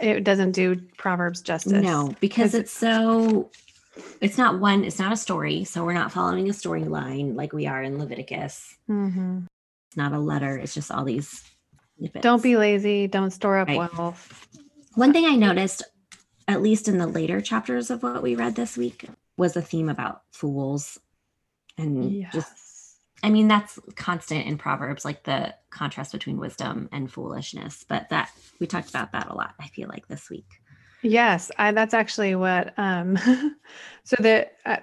It 0.00 0.24
doesn't 0.24 0.52
do 0.52 0.76
Proverbs 0.98 1.40
justice. 1.40 1.72
No, 1.72 2.14
because 2.20 2.54
it's 2.54 2.72
so 2.72 3.50
it's 4.20 4.38
not 4.38 4.58
one, 4.58 4.84
it's 4.84 4.98
not 4.98 5.12
a 5.12 5.16
story. 5.16 5.64
So 5.64 5.84
we're 5.84 5.92
not 5.92 6.12
following 6.12 6.48
a 6.48 6.52
storyline 6.52 7.34
like 7.34 7.52
we 7.52 7.66
are 7.66 7.82
in 7.82 7.98
Leviticus. 7.98 8.76
Mm-hmm. 8.88 9.40
It's 9.88 9.96
not 9.96 10.12
a 10.12 10.18
letter. 10.18 10.56
It's 10.56 10.74
just 10.74 10.90
all 10.90 11.04
these 11.04 11.42
don't 12.20 12.42
be 12.42 12.56
lazy. 12.56 13.06
Don't 13.06 13.30
store 13.30 13.58
up 13.58 13.68
right. 13.68 13.78
wealth. 13.78 14.48
One 14.94 15.12
thing 15.12 15.24
I 15.24 15.36
noticed, 15.36 15.82
at 16.48 16.62
least 16.62 16.88
in 16.88 16.98
the 16.98 17.06
later 17.06 17.40
chapters 17.40 17.90
of 17.90 18.02
what 18.02 18.22
we 18.22 18.34
read 18.34 18.56
this 18.56 18.76
week, 18.76 19.08
was 19.36 19.56
a 19.56 19.62
theme 19.62 19.88
about 19.88 20.22
fools 20.32 20.98
and 21.78 22.12
yes. 22.12 22.32
just 22.32 22.98
I 23.22 23.30
mean 23.30 23.48
that's 23.48 23.78
constant 23.96 24.46
in 24.46 24.58
proverbs 24.58 25.04
like 25.04 25.24
the 25.24 25.54
contrast 25.70 26.12
between 26.12 26.36
wisdom 26.36 26.88
and 26.92 27.10
foolishness 27.10 27.84
but 27.88 28.10
that 28.10 28.30
we 28.60 28.66
talked 28.66 28.90
about 28.90 29.12
that 29.12 29.30
a 29.30 29.34
lot 29.34 29.54
I 29.58 29.68
feel 29.68 29.88
like 29.88 30.06
this 30.06 30.28
week. 30.28 30.46
Yes, 31.02 31.50
I, 31.58 31.72
that's 31.72 31.94
actually 31.94 32.34
what 32.34 32.72
um 32.78 33.16
so 34.04 34.16
the 34.18 34.48
uh, 34.64 34.78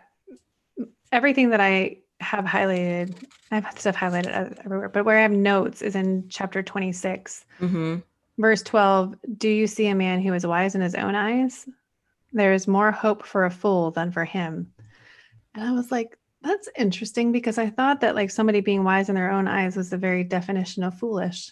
everything 1.11 1.49
that 1.49 1.61
I 1.61 1.97
have 2.19 2.45
highlighted, 2.45 3.23
I 3.51 3.55
have 3.55 3.65
had 3.65 3.79
stuff 3.79 3.95
highlighted 3.95 4.59
everywhere, 4.65 4.89
but 4.89 5.05
where 5.05 5.17
I 5.17 5.21
have 5.21 5.31
notes 5.31 5.81
is 5.81 5.95
in 5.95 6.27
chapter 6.29 6.61
26, 6.61 7.45
mm-hmm. 7.59 7.97
verse 8.37 8.61
12. 8.61 9.15
Do 9.37 9.49
you 9.49 9.67
see 9.67 9.87
a 9.87 9.95
man 9.95 10.21
who 10.21 10.33
is 10.33 10.45
wise 10.45 10.75
in 10.75 10.81
his 10.81 10.95
own 10.95 11.15
eyes? 11.15 11.67
There 12.33 12.53
is 12.53 12.67
more 12.67 12.91
hope 12.91 13.25
for 13.25 13.45
a 13.45 13.51
fool 13.51 13.91
than 13.91 14.11
for 14.11 14.25
him. 14.25 14.71
And 15.55 15.63
I 15.63 15.71
was 15.71 15.91
like, 15.91 16.17
that's 16.41 16.69
interesting 16.77 17.31
because 17.31 17.57
I 17.57 17.69
thought 17.69 18.01
that 18.01 18.15
like 18.15 18.31
somebody 18.31 18.61
being 18.61 18.83
wise 18.83 19.09
in 19.09 19.15
their 19.15 19.31
own 19.31 19.47
eyes 19.47 19.75
was 19.75 19.89
the 19.89 19.97
very 19.97 20.23
definition 20.23 20.83
of 20.83 20.97
foolish. 20.97 21.51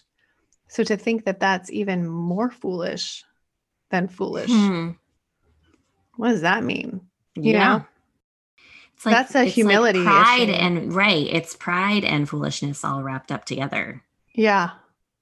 So 0.68 0.84
to 0.84 0.96
think 0.96 1.24
that 1.24 1.40
that's 1.40 1.70
even 1.70 2.06
more 2.06 2.50
foolish 2.50 3.24
than 3.90 4.08
foolish, 4.08 4.50
hmm. 4.50 4.90
what 6.16 6.30
does 6.30 6.42
that 6.42 6.64
mean? 6.64 7.00
You 7.34 7.52
yeah. 7.52 7.68
know? 7.68 7.84
It's 8.94 9.06
like 9.06 9.14
that's 9.14 9.34
a 9.36 9.44
humility 9.44 10.00
like 10.00 10.08
pride 10.08 10.48
issue. 10.48 10.60
and 10.60 10.92
right. 10.92 11.26
It's 11.30 11.54
pride 11.54 12.04
and 12.04 12.28
foolishness 12.28 12.84
all 12.84 13.02
wrapped 13.02 13.30
up 13.30 13.44
together. 13.44 14.02
Yeah. 14.34 14.70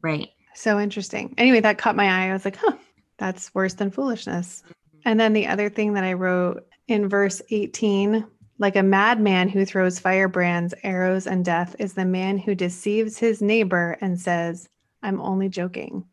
Right. 0.01 0.31
So 0.55 0.81
interesting. 0.81 1.35
Anyway, 1.37 1.61
that 1.61 1.77
caught 1.77 1.95
my 1.95 2.07
eye. 2.07 2.31
I 2.31 2.33
was 2.33 2.47
like, 2.47 2.57
huh, 2.57 2.77
that's 3.19 3.55
worse 3.55 3.75
than 3.75 3.91
foolishness. 3.91 4.63
And 5.05 5.21
then 5.21 5.35
the 5.35 5.47
other 5.47 5.69
thing 5.69 5.93
that 5.93 6.05
I 6.05 6.15
wrote 6.15 6.67
in 6.89 7.09
verse 7.09 7.43
18 7.51 8.27
like 8.59 8.77
a 8.77 8.83
madman 8.83 9.49
who 9.49 9.65
throws 9.65 9.99
firebrands, 9.99 10.75
arrows, 10.83 11.27
and 11.27 11.45
death 11.45 11.77
is 11.79 11.95
the 11.95 12.05
man 12.05 12.39
who 12.39 12.55
deceives 12.55 13.19
his 13.19 13.43
neighbor 13.43 13.99
and 14.01 14.19
says, 14.19 14.69
I'm 15.03 15.21
only 15.21 15.49
joking. 15.49 16.05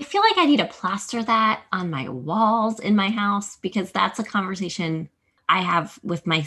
I 0.00 0.04
feel 0.04 0.22
like 0.22 0.38
I 0.38 0.46
need 0.46 0.56
to 0.58 0.66
plaster 0.66 1.22
that 1.22 1.62
on 1.72 1.90
my 1.90 2.08
walls 2.08 2.80
in 2.80 2.96
my 2.96 3.10
house 3.10 3.56
because 3.56 3.92
that's 3.92 4.18
a 4.18 4.24
conversation 4.24 5.10
I 5.46 5.60
have 5.60 5.98
with 6.02 6.26
my, 6.26 6.46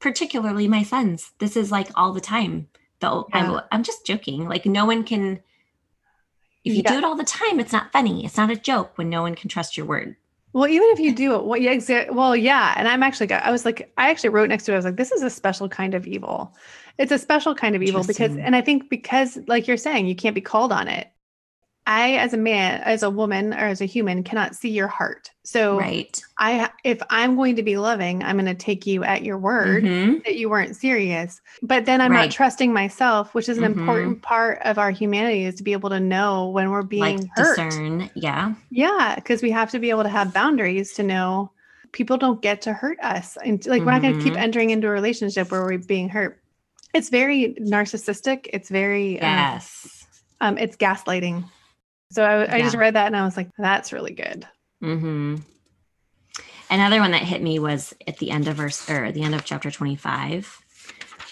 particularly 0.00 0.68
my 0.68 0.82
sons. 0.82 1.32
This 1.38 1.54
is 1.56 1.70
like 1.70 1.88
all 1.96 2.12
the 2.12 2.20
time. 2.20 2.68
Though 3.00 3.26
yeah. 3.28 3.52
I'm, 3.52 3.60
I'm 3.70 3.82
just 3.82 4.06
joking. 4.06 4.48
Like 4.48 4.64
no 4.64 4.86
one 4.86 5.04
can. 5.04 5.40
If 6.64 6.74
you 6.74 6.82
yeah. 6.82 6.92
do 6.92 6.98
it 6.98 7.04
all 7.04 7.16
the 7.16 7.24
time, 7.24 7.60
it's 7.60 7.72
not 7.72 7.92
funny. 7.92 8.24
It's 8.24 8.38
not 8.38 8.50
a 8.50 8.56
joke 8.56 8.96
when 8.96 9.10
no 9.10 9.20
one 9.20 9.34
can 9.34 9.50
trust 9.50 9.76
your 9.76 9.84
word. 9.84 10.16
Well, 10.54 10.68
even 10.68 10.88
if 10.90 11.00
you 11.00 11.14
do 11.14 11.34
it, 11.34 11.44
well, 11.44 11.60
yeah, 11.60 12.10
well, 12.10 12.34
yeah. 12.34 12.72
And 12.76 12.88
I'm 12.88 13.02
actually, 13.02 13.30
I 13.32 13.50
was 13.50 13.66
like, 13.66 13.92
I 13.98 14.08
actually 14.08 14.30
wrote 14.30 14.48
next 14.48 14.64
to 14.64 14.72
it. 14.72 14.76
I 14.76 14.78
was 14.78 14.84
like, 14.86 14.96
this 14.96 15.12
is 15.12 15.22
a 15.22 15.28
special 15.28 15.68
kind 15.68 15.94
of 15.94 16.06
evil. 16.06 16.54
It's 16.96 17.12
a 17.12 17.18
special 17.18 17.54
kind 17.54 17.74
of 17.74 17.82
evil 17.82 18.04
because, 18.04 18.36
and 18.36 18.54
I 18.56 18.62
think 18.62 18.88
because, 18.88 19.36
like 19.48 19.66
you're 19.66 19.76
saying, 19.76 20.06
you 20.06 20.14
can't 20.14 20.34
be 20.34 20.40
called 20.40 20.72
on 20.72 20.86
it. 20.88 21.08
I, 21.86 22.12
as 22.14 22.32
a 22.32 22.38
man, 22.38 22.80
as 22.82 23.02
a 23.02 23.10
woman, 23.10 23.52
or 23.52 23.58
as 23.66 23.82
a 23.82 23.84
human, 23.84 24.22
cannot 24.22 24.54
see 24.54 24.70
your 24.70 24.88
heart. 24.88 25.30
So, 25.42 25.78
Right. 25.78 26.18
I, 26.38 26.70
if 26.82 27.02
I'm 27.10 27.36
going 27.36 27.56
to 27.56 27.62
be 27.62 27.76
loving, 27.76 28.22
I'm 28.24 28.36
going 28.36 28.46
to 28.46 28.54
take 28.54 28.86
you 28.86 29.04
at 29.04 29.22
your 29.22 29.36
word 29.36 29.84
Mhm. 29.84 30.24
that 30.24 30.36
you 30.36 30.48
weren't 30.48 30.76
serious. 30.76 31.42
But 31.62 31.84
then 31.84 32.00
I'm 32.00 32.10
Right. 32.12 32.22
not 32.26 32.30
trusting 32.30 32.72
myself, 32.72 33.34
which 33.34 33.50
is 33.50 33.58
an 33.58 33.64
Mhm. 33.64 33.66
important 33.76 34.22
part 34.22 34.62
of 34.64 34.78
our 34.78 34.90
humanity, 34.90 35.44
is 35.44 35.56
to 35.56 35.62
be 35.62 35.72
able 35.72 35.90
to 35.90 36.00
know 36.00 36.48
when 36.48 36.70
we're 36.70 36.82
being 36.82 37.18
Like 37.18 37.28
hurt. 37.36 37.56
discern. 37.56 38.10
Yeah. 38.14 38.54
Yeah, 38.70 39.14
because 39.16 39.42
we 39.42 39.50
have 39.50 39.70
to 39.72 39.78
be 39.78 39.90
able 39.90 40.04
to 40.04 40.08
have 40.08 40.32
boundaries 40.32 40.94
to 40.94 41.02
know 41.02 41.50
people 41.92 42.16
don't 42.16 42.40
get 42.40 42.62
to 42.62 42.72
hurt 42.72 42.98
us. 43.02 43.36
And 43.44 43.64
like 43.66 43.84
we're 43.84 43.92
not 43.92 44.00
going 44.02 44.14
to 44.14 44.20
keep 44.24 44.32
Mhm. 44.34 44.40
entering 44.40 44.70
into 44.70 44.88
a 44.88 44.90
relationship 44.90 45.52
where 45.52 45.64
we're 45.64 45.78
being 45.78 46.08
hurt. 46.08 46.40
It's 46.94 47.10
very 47.10 47.54
narcissistic. 47.60 48.46
It's 48.52 48.70
very 48.70 49.20
um, 49.20 49.28
Yes. 49.30 50.06
um, 50.40 50.56
it's 50.56 50.76
gaslighting. 50.76 51.44
So 52.14 52.22
I, 52.22 52.54
I 52.54 52.60
just 52.60 52.76
read 52.76 52.94
that 52.94 53.08
and 53.08 53.16
I 53.16 53.24
was 53.24 53.36
like, 53.36 53.50
that's 53.58 53.92
really 53.92 54.12
good. 54.12 54.46
hmm 54.80 55.36
Another 56.70 57.00
one 57.00 57.10
that 57.10 57.22
hit 57.22 57.42
me 57.42 57.58
was 57.58 57.92
at 58.06 58.18
the 58.18 58.30
end 58.30 58.46
of 58.46 58.56
verse 58.56 58.88
or 58.88 59.04
at 59.04 59.14
the 59.14 59.22
end 59.22 59.34
of 59.34 59.44
chapter 59.44 59.70
25 59.70 60.60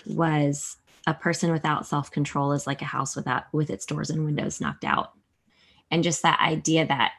was 0.06 0.76
a 1.06 1.14
person 1.14 1.52
without 1.52 1.86
self-control 1.86 2.52
is 2.52 2.66
like 2.66 2.82
a 2.82 2.86
house 2.86 3.16
without 3.16 3.44
with 3.52 3.70
its 3.70 3.86
doors 3.86 4.10
and 4.10 4.24
windows 4.24 4.60
knocked 4.60 4.84
out. 4.84 5.12
And 5.90 6.02
just 6.02 6.22
that 6.22 6.40
idea 6.40 6.86
that 6.86 7.12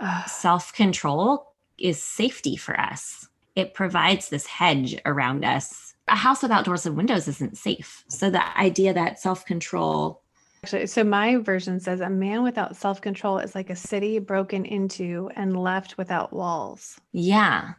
Ugh. 0.00 0.28
self-control 0.28 1.52
is 1.78 2.02
safety 2.02 2.56
for 2.56 2.78
us. 2.78 3.28
It 3.54 3.74
provides 3.74 4.28
this 4.28 4.46
hedge 4.46 4.96
around 5.04 5.44
us. 5.44 5.94
A 6.08 6.16
house 6.16 6.42
without 6.42 6.64
doors 6.64 6.86
and 6.86 6.96
windows 6.96 7.28
isn't 7.28 7.58
safe. 7.58 8.04
So 8.08 8.30
the 8.30 8.58
idea 8.58 8.94
that 8.94 9.20
self-control 9.20 10.22
Actually, 10.64 10.86
so 10.86 11.04
my 11.04 11.36
version 11.36 11.78
says 11.78 12.00
a 12.00 12.08
man 12.08 12.42
without 12.42 12.74
self 12.74 13.02
control 13.02 13.36
is 13.36 13.54
like 13.54 13.68
a 13.68 13.76
city 13.76 14.18
broken 14.18 14.64
into 14.64 15.28
and 15.36 15.54
left 15.54 15.98
without 15.98 16.32
walls. 16.32 16.98
Yeah. 17.12 17.74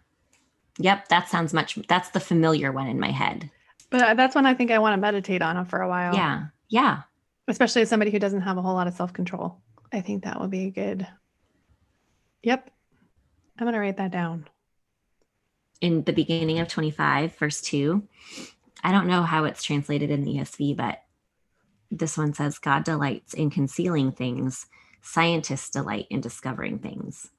Yep, 0.77 1.07
that 1.07 1.27
sounds 1.27 1.51
much 1.51 1.79
that's 1.87 2.09
the 2.09 2.19
familiar 2.19 2.71
one 2.71 2.85
in 2.85 2.99
my 2.99 3.09
head. 3.09 3.49
But 3.89 4.15
that's 4.15 4.35
one 4.35 4.45
I 4.45 4.53
think 4.53 4.69
I 4.69 4.77
want 4.77 4.93
to 4.93 5.01
meditate 5.01 5.41
on 5.41 5.65
for 5.65 5.81
a 5.81 5.89
while. 5.89 6.13
Yeah. 6.13 6.43
Yeah. 6.69 7.01
especially 7.47 7.81
as 7.81 7.89
somebody 7.89 8.11
who 8.11 8.19
doesn't 8.19 8.41
have 8.41 8.57
a 8.57 8.61
whole 8.61 8.75
lot 8.75 8.85
of 8.85 8.93
self 8.93 9.11
control. 9.11 9.57
I 9.91 10.01
think 10.01 10.23
that 10.23 10.39
would 10.39 10.51
be 10.51 10.69
good. 10.69 11.07
Yep. 12.43 12.69
I'm 13.57 13.65
going 13.65 13.73
to 13.73 13.79
write 13.79 13.97
that 13.97 14.11
down. 14.11 14.47
In 15.81 16.03
the 16.03 16.13
beginning 16.13 16.59
of 16.59 16.67
25 16.67 17.35
verse 17.35 17.61
2. 17.61 18.07
I 18.83 18.91
don't 18.91 19.07
know 19.07 19.23
how 19.23 19.45
it's 19.45 19.63
translated 19.63 20.11
in 20.11 20.23
the 20.23 20.35
ESV, 20.35 20.77
but 20.77 21.01
this 21.91 22.17
one 22.17 22.33
says 22.33 22.59
God 22.59 22.83
delights 22.83 23.33
in 23.33 23.49
concealing 23.49 24.11
things, 24.11 24.67
scientists 25.01 25.69
delight 25.69 26.07
in 26.09 26.21
discovering 26.21 26.79
things. 26.79 27.29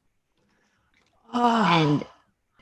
Oh, 1.33 1.65
And 1.65 2.07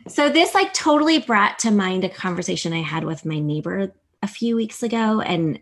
so 0.08 0.28
this 0.28 0.54
like 0.54 0.72
totally 0.74 1.18
brought 1.18 1.58
to 1.60 1.70
mind 1.70 2.04
a 2.04 2.08
conversation 2.08 2.72
I 2.72 2.82
had 2.82 3.04
with 3.04 3.24
my 3.24 3.38
neighbor 3.38 3.92
a 4.22 4.26
few 4.26 4.56
weeks 4.56 4.82
ago 4.82 5.20
and 5.20 5.60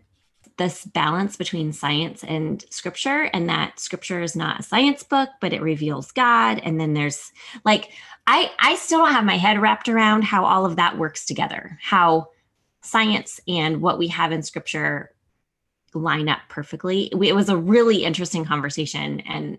this 0.57 0.85
balance 0.85 1.35
between 1.35 1.73
science 1.73 2.23
and 2.23 2.63
scripture 2.69 3.23
and 3.33 3.49
that 3.49 3.79
scripture 3.79 4.21
is 4.21 4.35
not 4.35 4.59
a 4.59 4.63
science 4.63 5.01
book 5.01 5.29
but 5.41 5.51
it 5.51 5.61
reveals 5.61 6.11
God 6.11 6.59
and 6.63 6.79
then 6.79 6.93
there's 6.93 7.31
like 7.65 7.91
I 8.27 8.51
I 8.59 8.75
still 8.75 8.99
don't 8.99 9.13
have 9.13 9.25
my 9.25 9.37
head 9.37 9.61
wrapped 9.61 9.89
around 9.89 10.23
how 10.23 10.45
all 10.45 10.65
of 10.65 10.75
that 10.77 10.97
works 10.97 11.25
together. 11.25 11.77
How 11.81 12.27
science 12.81 13.39
and 13.47 13.81
what 13.81 13.97
we 13.97 14.09
have 14.09 14.31
in 14.31 14.43
scripture 14.43 15.12
line 15.95 16.29
up 16.29 16.39
perfectly. 16.49 17.11
It 17.11 17.35
was 17.35 17.49
a 17.49 17.57
really 17.57 18.03
interesting 18.03 18.45
conversation 18.45 19.21
and 19.21 19.57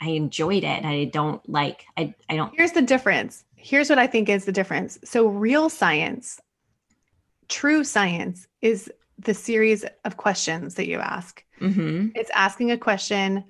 I 0.00 0.10
enjoyed 0.10 0.64
it. 0.64 0.84
I 0.84 1.06
don't 1.06 1.46
like 1.48 1.84
I 1.96 2.14
I 2.28 2.36
don't 2.36 2.54
here's 2.56 2.72
the 2.72 2.82
difference. 2.82 3.44
Here's 3.56 3.90
what 3.90 3.98
I 3.98 4.06
think 4.06 4.28
is 4.28 4.44
the 4.44 4.52
difference. 4.52 4.98
So, 5.04 5.26
real 5.26 5.68
science, 5.68 6.40
true 7.48 7.82
science, 7.82 8.46
is 8.62 8.90
the 9.18 9.34
series 9.34 9.84
of 10.04 10.16
questions 10.16 10.76
that 10.76 10.86
you 10.86 10.98
ask. 11.00 11.44
Mhm. 11.60 12.12
It's 12.14 12.30
asking 12.32 12.70
a 12.70 12.78
question, 12.78 13.42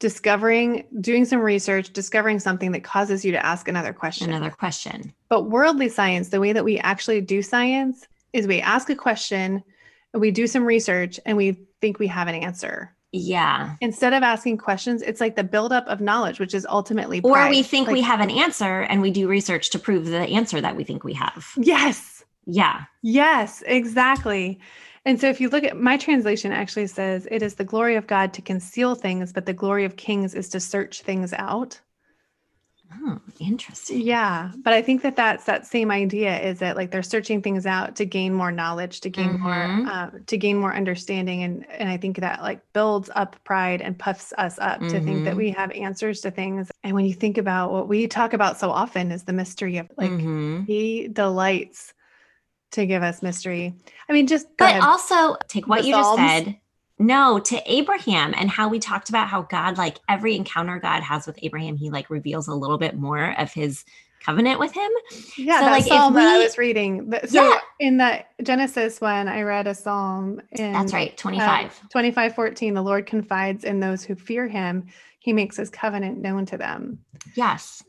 discovering, 0.00 0.84
doing 1.00 1.26
some 1.26 1.40
research, 1.40 1.92
discovering 1.92 2.40
something 2.40 2.72
that 2.72 2.84
causes 2.84 3.24
you 3.24 3.32
to 3.32 3.44
ask 3.44 3.68
another 3.68 3.92
question. 3.92 4.30
Another 4.30 4.50
question. 4.50 5.12
But 5.28 5.50
worldly 5.50 5.90
science, 5.90 6.30
the 6.30 6.40
way 6.40 6.54
that 6.54 6.64
we 6.64 6.78
actually 6.78 7.20
do 7.20 7.42
science 7.42 8.08
is 8.32 8.46
we 8.46 8.60
ask 8.60 8.88
a 8.88 8.96
question, 8.96 9.62
we 10.14 10.30
do 10.30 10.46
some 10.46 10.64
research, 10.64 11.18
and 11.26 11.36
we 11.36 11.58
think 11.80 11.98
we 11.98 12.06
have 12.06 12.28
an 12.28 12.34
answer. 12.34 12.94
Yeah. 13.12 13.76
Instead 13.80 14.12
of 14.12 14.22
asking 14.24 14.58
questions, 14.58 15.00
it's 15.00 15.20
like 15.20 15.36
the 15.36 15.44
buildup 15.44 15.86
of 15.86 16.00
knowledge, 16.00 16.40
which 16.40 16.52
is 16.54 16.66
ultimately 16.68 17.20
Or 17.22 17.34
pride. 17.34 17.50
we 17.50 17.62
think 17.62 17.88
we 17.88 18.00
have 18.00 18.20
an 18.20 18.30
answer 18.30 18.80
and 18.80 19.00
we 19.02 19.12
do 19.12 19.28
research 19.28 19.70
to 19.70 19.78
prove 19.78 20.06
the 20.06 20.18
answer 20.18 20.60
that 20.60 20.74
we 20.74 20.82
think 20.82 21.04
we 21.04 21.12
have. 21.12 21.46
Yes, 21.56 22.24
Yeah. 22.46 22.82
yes, 23.02 23.62
exactly. 23.66 24.58
And 25.04 25.20
so 25.20 25.28
if 25.28 25.40
you 25.40 25.48
look 25.48 25.62
at 25.62 25.76
my 25.76 25.96
translation, 25.96 26.50
actually 26.50 26.88
says 26.88 27.28
it 27.30 27.40
is 27.42 27.54
the 27.54 27.64
glory 27.64 27.94
of 27.94 28.08
God 28.08 28.32
to 28.34 28.42
conceal 28.42 28.96
things, 28.96 29.32
but 29.32 29.46
the 29.46 29.52
glory 29.52 29.84
of 29.84 29.96
kings 29.96 30.34
is 30.34 30.48
to 30.48 30.58
search 30.58 31.02
things 31.02 31.32
out. 31.34 31.78
Oh, 33.02 33.18
interesting. 33.40 34.00
Yeah, 34.00 34.50
but 34.62 34.72
I 34.72 34.82
think 34.82 35.02
that 35.02 35.16
that's 35.16 35.44
that 35.44 35.66
same 35.66 35.90
idea 35.90 36.38
is 36.40 36.58
that 36.60 36.76
like 36.76 36.90
they're 36.90 37.02
searching 37.02 37.42
things 37.42 37.66
out 37.66 37.96
to 37.96 38.04
gain 38.06 38.32
more 38.32 38.52
knowledge, 38.52 39.00
to 39.00 39.10
gain 39.10 39.34
Mhm. 39.34 39.40
more, 39.40 39.88
uh, 39.92 40.10
to 40.26 40.36
gain 40.38 40.56
more 40.58 40.74
understanding, 40.74 41.42
and 41.42 41.66
and 41.70 41.88
I 41.88 41.96
think 41.96 42.18
that 42.18 42.40
like 42.42 42.60
builds 42.72 43.10
up 43.14 43.36
pride 43.44 43.82
and 43.82 43.98
puffs 43.98 44.32
us 44.38 44.58
up 44.58 44.80
to 44.88 45.00
think 45.00 45.24
that 45.24 45.34
Mhm. 45.34 45.38
we 45.38 45.50
have 45.50 45.70
answers 45.72 46.20
to 46.22 46.30
things. 46.30 46.70
And 46.82 46.94
when 46.94 47.06
you 47.06 47.14
think 47.14 47.36
about 47.38 47.72
what 47.72 47.88
we 47.88 48.06
talk 48.06 48.32
about 48.32 48.58
so 48.58 48.70
often 48.70 49.10
is 49.10 49.24
the 49.24 49.32
mystery 49.32 49.78
of 49.78 49.88
like 49.96 50.12
Mhm. 50.12 50.66
He 50.66 51.08
delights 51.08 51.92
to 52.72 52.86
give 52.86 53.02
us 53.02 53.22
mystery. 53.22 53.74
I 54.08 54.12
mean, 54.12 54.26
just 54.26 54.46
But 54.56 54.70
ahead. 54.70 54.82
also 54.82 55.36
take 55.48 55.66
what 55.68 55.82
The 55.82 55.88
you 55.88 55.94
just 55.94 56.14
said. 56.16 56.56
No, 56.98 57.38
to 57.40 57.60
Abraham 57.66 58.34
and 58.36 58.48
how 58.48 58.68
we 58.68 58.78
talked 58.78 59.08
about 59.08 59.28
how 59.28 59.42
God, 59.42 59.76
like 59.76 59.98
every 60.08 60.36
encounter 60.36 60.78
God 60.78 61.02
has 61.02 61.26
with 61.26 61.38
Abraham, 61.42 61.76
he 61.76 61.90
like 61.90 62.08
reveals 62.08 62.46
a 62.46 62.54
little 62.54 62.78
bit 62.78 62.96
more 62.96 63.34
of 63.38 63.52
his 63.52 63.84
covenant 64.20 64.58
with 64.60 64.72
him. 64.72 64.90
yeah, 65.36 65.58
so, 65.58 65.64
that 65.66 65.72
like, 65.72 65.84
psalm 65.84 66.14
that 66.14 66.28
I 66.28 66.38
was 66.38 66.56
reading. 66.56 67.12
So 67.26 67.42
Yeah. 67.42 67.58
in 67.80 67.96
the 67.98 68.24
Genesis 68.42 69.00
one, 69.00 69.28
I 69.28 69.42
read 69.42 69.66
a 69.66 69.74
psalm. 69.74 70.40
In, 70.52 70.72
That's 70.72 70.92
right, 70.92 71.10
uh, 71.10 71.16
25. 71.16 71.80
25 71.90 72.34
14 72.34 72.74
the 72.74 72.82
lord 72.82 73.06
confides 73.06 73.64
in 73.64 73.80
those 73.80 74.02
who 74.04 74.14
fear 74.14 74.48
him 74.48 74.86
he 75.18 75.32
makes 75.32 75.56
his 75.56 75.68
covenant 75.70 76.18
known 76.18 76.46
to 76.46 76.56
them 76.56 76.98
Yes. 77.34 77.82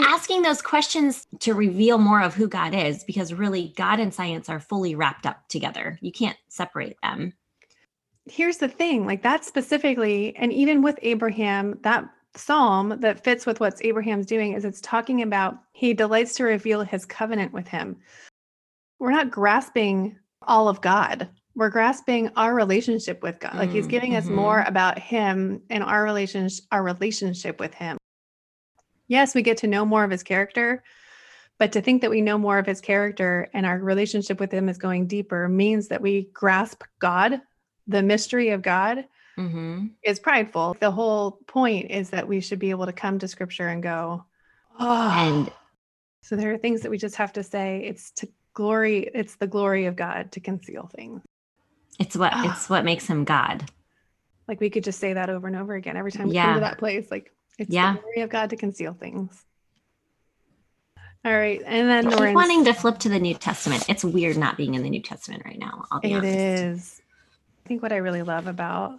Asking 0.00 0.42
those 0.42 0.62
questions 0.62 1.26
to 1.40 1.54
reveal 1.54 1.98
more 1.98 2.22
of 2.22 2.34
who 2.34 2.46
God 2.46 2.72
is, 2.72 3.02
because 3.02 3.32
really 3.34 3.72
God 3.76 3.98
and 3.98 4.14
science 4.14 4.48
are 4.48 4.60
fully 4.60 4.94
wrapped 4.94 5.26
up 5.26 5.48
together. 5.48 5.98
You 6.00 6.12
can't 6.12 6.36
separate 6.48 6.96
them. 7.02 7.32
Here's 8.30 8.58
the 8.58 8.68
thing 8.68 9.06
like 9.06 9.22
that 9.22 9.44
specifically 9.44 10.34
and 10.36 10.52
even 10.52 10.82
with 10.82 10.98
abraham 11.02 11.78
that 11.82 12.08
psalm 12.34 12.94
that 13.00 13.22
fits 13.24 13.46
with 13.46 13.60
what 13.60 13.74
abraham's 13.84 14.26
doing 14.26 14.52
is 14.52 14.64
it's 14.64 14.80
talking 14.80 15.22
about 15.22 15.58
he 15.72 15.94
delights 15.94 16.34
to 16.34 16.44
reveal 16.44 16.82
his 16.82 17.04
covenant 17.04 17.52
with 17.52 17.68
him. 17.68 17.96
We're 18.98 19.12
not 19.12 19.30
grasping 19.30 20.16
all 20.42 20.68
of 20.68 20.80
god. 20.80 21.28
We're 21.54 21.70
grasping 21.70 22.30
our 22.36 22.54
relationship 22.54 23.22
with 23.22 23.38
god. 23.38 23.54
Like 23.54 23.70
he's 23.70 23.86
Mm, 23.86 23.90
giving 23.90 24.16
us 24.16 24.26
mhm. 24.26 24.34
more 24.34 24.62
about 24.66 24.98
him 24.98 25.62
and 25.70 25.82
our 25.82 26.02
relationship 26.04 26.64
our 26.72 26.82
relationship 26.82 27.60
with 27.60 27.74
him. 27.74 27.96
Yes 29.08 29.34
we 29.34 29.42
get 29.42 29.56
to 29.58 29.66
know 29.66 29.84
more 29.84 30.04
of 30.04 30.10
his 30.10 30.22
character 30.22 30.82
but 31.58 31.72
to 31.72 31.80
think 31.80 32.02
that 32.02 32.10
we 32.10 32.20
know 32.20 32.38
more 32.38 32.58
of 32.58 32.66
his 32.66 32.80
character 32.80 33.48
and 33.52 33.66
our 33.66 33.78
relationship 33.78 34.38
with 34.38 34.52
him 34.52 34.68
is 34.68 34.78
going 34.78 35.08
deeper 35.08 35.48
means 35.48 35.88
that 35.88 36.00
we 36.02 36.28
grasp 36.32 36.82
god 37.00 37.40
the 37.88 38.02
mystery 38.02 38.50
of 38.50 38.62
god 38.62 39.04
hmm 39.36 39.86
is 40.04 40.20
prideful 40.20 40.76
the 40.80 40.90
whole 40.90 41.32
point 41.46 41.90
is 41.90 42.10
that 42.10 42.28
we 42.28 42.40
should 42.40 42.58
be 42.58 42.70
able 42.70 42.86
to 42.86 42.92
come 42.92 43.18
to 43.18 43.26
scripture 43.26 43.68
and 43.68 43.82
go 43.82 44.24
oh 44.78 45.10
And 45.16 45.50
so 46.22 46.36
there 46.36 46.52
are 46.52 46.58
things 46.58 46.82
that 46.82 46.90
we 46.90 46.98
just 46.98 47.16
have 47.16 47.32
to 47.34 47.42
say 47.42 47.82
it's 47.84 48.10
to 48.12 48.28
glory 48.54 49.10
it's 49.14 49.36
the 49.36 49.46
glory 49.46 49.86
of 49.86 49.96
god 49.96 50.30
to 50.32 50.40
conceal 50.40 50.90
things 50.94 51.22
it's 51.98 52.16
what 52.16 52.32
Ah. 52.34 52.50
it's 52.52 52.68
what 52.70 52.84
makes 52.84 53.06
him 53.06 53.24
God. 53.24 53.68
like 54.46 54.60
we 54.60 54.70
could 54.70 54.84
just 54.84 55.00
say 55.00 55.12
that 55.14 55.30
over 55.30 55.46
and 55.46 55.56
over 55.56 55.74
again 55.74 55.96
every 55.96 56.12
time 56.12 56.28
we 56.28 56.34
Yeah. 56.34 56.44
come 56.46 56.54
to 56.54 56.60
that 56.60 56.78
place 56.78 57.10
like 57.10 57.32
it's 57.58 57.70
Yeah. 57.72 57.94
the 57.94 58.00
glory 58.00 58.20
of 58.22 58.30
god 58.30 58.50
to 58.50 58.56
conceal 58.56 58.94
things 58.94 59.44
all 61.24 61.32
right 61.32 61.60
and 61.66 61.88
then 61.88 62.08
we're 62.16 62.32
wanting 62.34 62.64
to 62.66 62.72
flip 62.72 62.98
to 62.98 63.08
the 63.08 63.18
New 63.18 63.34
Testament. 63.34 63.84
It's 63.88 64.04
weird 64.04 64.36
not 64.36 64.56
being 64.56 64.74
in 64.74 64.82
the 64.84 64.88
New 64.90 65.02
Testament 65.02 65.42
right 65.44 65.58
now. 65.58 65.84
I'll 65.90 66.00
be 66.00 66.12
It 66.12 66.16
honest. 66.18 66.34
is. 66.36 67.02
I 67.68 67.74
think 67.76 67.82
what 67.82 67.92
I 67.92 67.96
really 67.98 68.22
love 68.22 68.46
about 68.46 68.98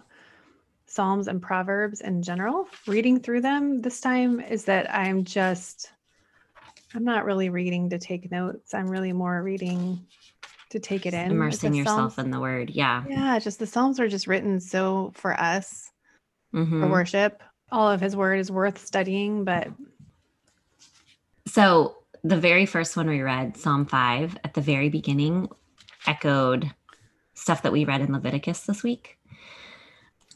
Psalms 0.86 1.26
and 1.26 1.42
Proverbs 1.42 2.02
in 2.02 2.22
general, 2.22 2.68
reading 2.86 3.18
through 3.18 3.40
them 3.40 3.80
this 3.80 4.00
time, 4.00 4.38
is 4.38 4.66
that 4.66 4.94
I'm 4.94 5.24
just, 5.24 5.90
I'm 6.94 7.02
not 7.02 7.24
really 7.24 7.48
reading 7.48 7.90
to 7.90 7.98
take 7.98 8.30
notes. 8.30 8.72
I'm 8.72 8.86
really 8.86 9.12
more 9.12 9.42
reading 9.42 10.06
to 10.68 10.78
take 10.78 11.04
it 11.04 11.14
in. 11.14 11.32
immersing 11.32 11.74
yourself 11.74 12.14
Psalms- 12.14 12.26
in 12.26 12.30
the 12.30 12.38
word. 12.38 12.70
Yeah. 12.70 13.02
Yeah, 13.08 13.40
just 13.40 13.58
the 13.58 13.66
Psalms 13.66 13.98
are 13.98 14.06
just 14.06 14.28
written 14.28 14.60
so 14.60 15.10
for 15.16 15.32
us 15.32 15.90
for 16.52 16.58
Mhm. 16.60 16.90
worship. 16.92 17.42
All 17.72 17.90
of 17.90 18.00
his 18.00 18.14
word 18.14 18.38
is 18.38 18.52
worth 18.52 18.78
studying, 18.78 19.42
but 19.42 19.66
So 21.48 21.96
the 22.22 22.38
very 22.38 22.66
first 22.66 22.96
one 22.96 23.08
we 23.08 23.20
read, 23.20 23.56
Psalm 23.56 23.84
5, 23.84 24.38
at 24.44 24.54
the 24.54 24.60
very 24.60 24.90
beginning, 24.90 25.48
echoed 26.06 26.72
stuff 27.40 27.62
that 27.62 27.72
we 27.72 27.84
read 27.84 28.02
in 28.02 28.12
Leviticus 28.12 28.60
this 28.60 28.82
week. 28.82 29.18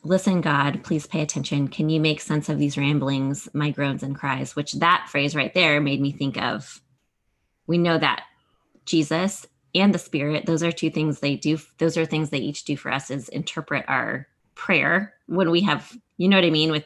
Listen, 0.03 0.41
God, 0.41 0.83
please 0.83 1.07
pay 1.07 1.21
attention. 1.23 1.69
Can 1.69 1.89
you 1.89 2.01
make 2.01 2.21
sense 2.21 2.49
of 2.49 2.59
these 2.59 2.77
ramblings, 2.77 3.49
my 3.55 3.71
groans 3.71 4.03
and 4.03 4.15
cries? 4.17 4.57
Which 4.57 4.73
that 4.75 5.09
phrase 5.11 5.35
right 5.35 5.53
there 5.55 5.81
made 5.81 6.01
me 6.01 6.13
think 6.13 6.41
of. 6.41 6.81
We 7.67 7.79
know 7.79 7.97
that 7.99 8.25
Jesus 8.85 9.47
and 9.75 9.95
the 9.95 9.99
Spirit, 9.99 10.47
those 10.47 10.63
are 10.63 10.73
two 10.73 10.91
things 10.91 11.21
they 11.21 11.37
do. 11.37 11.59
Those 11.79 11.97
are 11.97 12.05
things 12.07 12.31
they 12.31 12.39
each 12.39 12.65
do 12.65 12.77
for 12.77 12.93
us 12.93 13.11
is 13.11 13.29
interpret 13.29 13.85
our 13.89 14.29
prayer 14.55 15.15
when 15.27 15.51
we 15.51 15.63
have, 15.63 15.91
you 16.17 16.29
know 16.29 16.37
what 16.37 16.45
I 16.45 16.51
mean, 16.51 16.71
with 16.71 16.85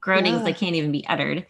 groanings 0.00 0.38
Yeah. 0.38 0.44
that 0.44 0.58
can't 0.58 0.76
even 0.76 0.92
be 0.92 1.06
uttered. 1.06 1.46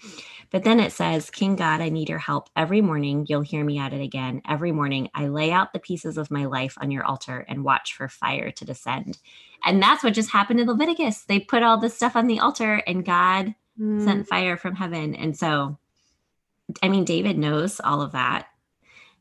But 0.52 0.64
then 0.64 0.80
it 0.80 0.92
says, 0.92 1.30
King 1.30 1.56
God, 1.56 1.80
I 1.80 1.88
need 1.88 2.10
your 2.10 2.18
help. 2.18 2.50
Every 2.54 2.82
morning, 2.82 3.24
you'll 3.26 3.40
hear 3.40 3.64
me 3.64 3.78
at 3.78 3.94
it 3.94 4.02
again. 4.02 4.42
Every 4.46 4.70
morning, 4.70 5.08
I 5.14 5.28
lay 5.28 5.50
out 5.50 5.72
the 5.72 5.78
pieces 5.78 6.18
of 6.18 6.30
my 6.30 6.44
life 6.44 6.76
on 6.78 6.90
your 6.90 7.04
altar 7.04 7.46
and 7.48 7.64
watch 7.64 7.94
for 7.94 8.06
fire 8.06 8.50
to 8.50 8.64
descend. 8.66 9.18
And 9.64 9.82
that's 9.82 10.04
what 10.04 10.12
just 10.12 10.30
happened 10.30 10.60
in 10.60 10.66
Leviticus. 10.66 11.24
They 11.24 11.40
put 11.40 11.62
all 11.62 11.78
this 11.78 11.94
stuff 11.94 12.16
on 12.16 12.26
the 12.26 12.40
altar 12.40 12.82
and 12.86 13.02
God 13.04 13.54
mm, 13.80 14.04
sent 14.04 14.28
fire 14.28 14.58
from 14.58 14.74
heaven. 14.76 15.14
And 15.14 15.34
so, 15.34 15.78
I 16.82 16.90
mean, 16.90 17.06
David 17.06 17.38
knows 17.38 17.80
all 17.80 18.02
of 18.02 18.12
that. 18.12 18.48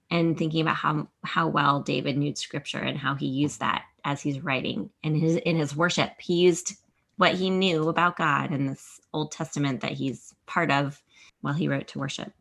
And 0.10 0.38
thinking 0.38 0.60
about 0.60 0.76
how 0.76 1.08
how 1.24 1.48
well 1.48 1.80
David 1.80 2.18
knew 2.18 2.36
scripture 2.36 2.80
and 2.80 2.98
how 2.98 3.16
he 3.16 3.28
used 3.28 3.62
that 3.62 3.86
as 4.04 4.22
he's 4.22 4.44
writing 4.44 4.90
and 5.06 5.16
his 5.16 5.38
in 5.38 5.56
his 5.56 5.74
worship, 5.74 6.12
he 6.20 6.42
used 6.42 6.74
what 7.16 7.36
he 7.36 7.50
knew 7.50 7.88
about 7.88 8.18
God 8.18 8.52
in 8.52 8.66
this 8.66 9.00
Old 9.14 9.32
Testament 9.32 9.80
that 9.80 9.94
he's 9.94 10.34
part 10.48 10.70
of 10.70 11.02
while 11.42 11.54
he 11.54 11.68
wrote 11.68 11.88
to 11.90 12.00
worship. 12.00 12.32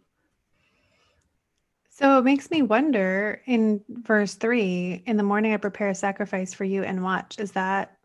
So 1.91 2.19
it 2.19 2.25
makes 2.25 2.51
me 2.51 2.63
wonder 2.63 3.43
in 3.47 3.83
verse 3.89 4.35
three, 4.35 5.03
in 5.07 5.17
the 5.17 5.23
morning 5.23 5.53
I 5.53 5.59
prepare 5.59 5.89
a 5.91 5.95
sacrifice 5.95 6.55
for 6.55 6.65
you 6.65 6.83
and 6.83 7.03
watch. 7.03 7.39
Is 7.39 7.53
that 7.53 7.97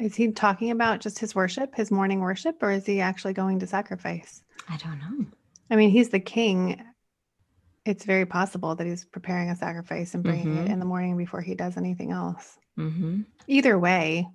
is 0.00 0.16
he 0.16 0.32
talking 0.32 0.72
about 0.72 1.00
just 1.00 1.20
his 1.20 1.34
worship, 1.36 1.74
his 1.76 1.92
morning 1.92 2.18
worship, 2.20 2.56
or 2.62 2.72
is 2.72 2.84
he 2.84 3.00
actually 3.00 3.32
going 3.32 3.60
to 3.60 3.66
sacrifice? 3.66 4.42
I 4.68 4.76
don't 4.76 4.98
know. 4.98 5.26
I 5.70 5.76
mean, 5.76 5.90
he's 5.90 6.08
the 6.08 6.18
king. 6.18 6.82
It's 7.84 8.04
very 8.04 8.26
possible 8.26 8.74
that 8.74 8.86
he's 8.86 9.04
preparing 9.04 9.50
a 9.50 9.56
sacrifice 9.56 10.14
and 10.14 10.24
bringing 10.24 10.56
it 10.56 10.66
Mhm. 10.66 10.72
in 10.72 10.78
the 10.80 10.84
morning 10.84 11.16
before 11.16 11.42
he 11.42 11.54
does 11.54 11.76
anything 11.76 12.10
else. 12.10 12.58
hmm 12.76 13.22
Either 13.46 13.78
way, 13.78 14.26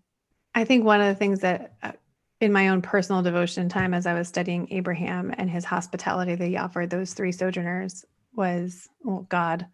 I 0.56 0.64
think 0.64 0.86
one 0.86 1.02
of 1.02 1.08
the 1.08 1.16
things 1.16 1.42
that 1.42 1.74
uh, 1.84 1.92
in 2.42 2.54
my 2.54 2.70
own 2.70 2.82
personal 2.82 3.22
devotion 3.22 3.68
time 3.68 3.94
as 3.94 4.06
I 4.06 4.14
was 4.14 4.28
studying 4.28 4.68
Abraham 4.72 5.34
and 5.38 5.50
his 5.50 5.66
hospitality 5.66 6.36
that 6.36 6.48
he 6.48 6.58
offered 6.58 6.90
those 6.90 7.14
three 7.14 7.32
sojourners 7.32 8.06
was, 8.34 8.88
well, 9.04 9.26
God, 9.30 9.68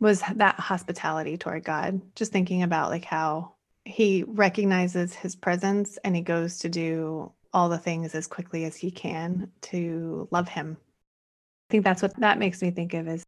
was 0.00 0.22
that 0.34 0.56
hospitality 0.56 1.36
toward 1.36 1.62
God. 1.62 2.00
Just 2.16 2.32
thinking 2.32 2.64
about 2.64 2.90
like 2.90 3.04
how 3.04 3.54
he 3.84 4.24
recognizes 4.26 5.14
his 5.14 5.36
presence 5.36 5.98
and 6.04 6.16
he 6.16 6.22
goes 6.22 6.58
to 6.58 6.68
do 6.68 7.32
all 7.52 7.68
the 7.68 7.78
things 7.78 8.14
as 8.14 8.26
quickly 8.26 8.64
as 8.64 8.74
he 8.74 8.90
can 8.90 9.50
to 9.60 10.26
love 10.32 10.48
him. 10.48 10.76
I 10.80 11.70
think 11.70 11.84
that's 11.84 12.02
what 12.02 12.16
that 12.18 12.38
makes 12.38 12.60
me 12.60 12.70
think 12.70 12.94
of 12.94 13.06
is 13.06 13.22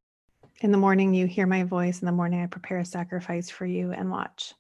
in 0.61 0.73
the 0.73 0.79
morning 0.79 1.15
you 1.15 1.27
hear 1.27 1.47
my 1.47 1.63
voice, 1.63 2.01
in 2.01 2.07
the 2.07 2.13
morning 2.13 2.43
I 2.43 2.47
prepare 2.47 2.79
a 2.79 2.85
sacrifice 2.85 3.51
for 3.51 3.67
you 3.67 3.93
and 3.93 4.11
watch. 4.11 4.55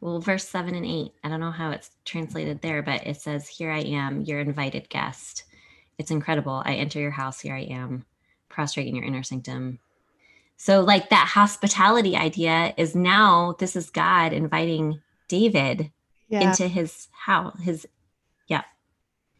Well, 0.00 0.20
verse 0.20 0.48
seven 0.48 0.74
and 0.74 0.86
eight, 0.86 1.12
I 1.22 1.28
don't 1.28 1.40
know 1.40 1.50
how 1.50 1.70
it's 1.70 1.90
translated 2.04 2.62
there, 2.62 2.82
but 2.82 3.06
it 3.06 3.20
says, 3.20 3.46
Here 3.48 3.70
I 3.70 3.80
am, 3.80 4.22
your 4.22 4.40
invited 4.40 4.88
guest. 4.88 5.44
It's 5.98 6.10
incredible. 6.10 6.62
I 6.64 6.74
enter 6.74 6.98
your 6.98 7.10
house. 7.10 7.40
Here 7.40 7.54
I 7.54 7.64
am, 7.64 8.06
prostrate 8.48 8.86
in 8.86 8.96
your 8.96 9.04
inner 9.04 9.22
sanctum. 9.22 9.78
So, 10.56 10.80
like 10.80 11.10
that 11.10 11.28
hospitality 11.28 12.16
idea 12.16 12.72
is 12.76 12.94
now 12.94 13.56
this 13.58 13.76
is 13.76 13.90
God 13.90 14.32
inviting 14.32 15.00
David 15.28 15.90
Yeah. 16.28 16.42
into 16.50 16.68
his 16.68 17.08
house, 17.12 17.58
his 17.60 17.86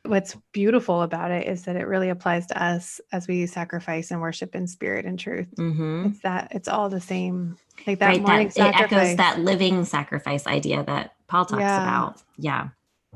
What's 0.07 0.35
beautiful 0.53 1.03
about 1.03 1.31
it 1.31 1.47
is 1.47 1.65
that 1.65 1.77
it 1.77 1.87
really 1.87 2.09
applies 2.09 2.47
to 2.47 2.63
us 2.63 3.01
as 3.13 3.29
we 3.29 3.47
sacrifice 3.47 4.11
and 4.11 4.21
worship 4.21 4.55
in 4.55 4.67
spirit 4.67 5.05
and 5.05 5.19
truth. 5.19 5.49
mhm. 5.57 6.07
It's 6.11 6.21
that 6.21 6.49
it's 6.53 6.69
all 6.69 6.89
the 6.89 7.01
same. 7.01 7.57
Like 7.87 7.99
that 7.99 8.07
right 8.07 8.23
morning 8.23 8.49
that 8.57 8.75
it 8.75 8.81
echoes 8.81 9.17
that 9.17 9.41
living 9.41 9.85
sacrifice 9.85 10.47
idea 10.47 10.83
that 10.85 11.15
Paul 11.29 11.45
talks 11.45 11.61
Yeah. 11.61 11.83
about. 11.83 12.23
Yeah. 12.39 12.69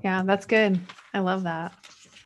Yeah, 0.03 0.23
that's 0.25 0.44
good. 0.47 0.79
I 1.14 1.20
love 1.20 1.44
that. 1.44 1.73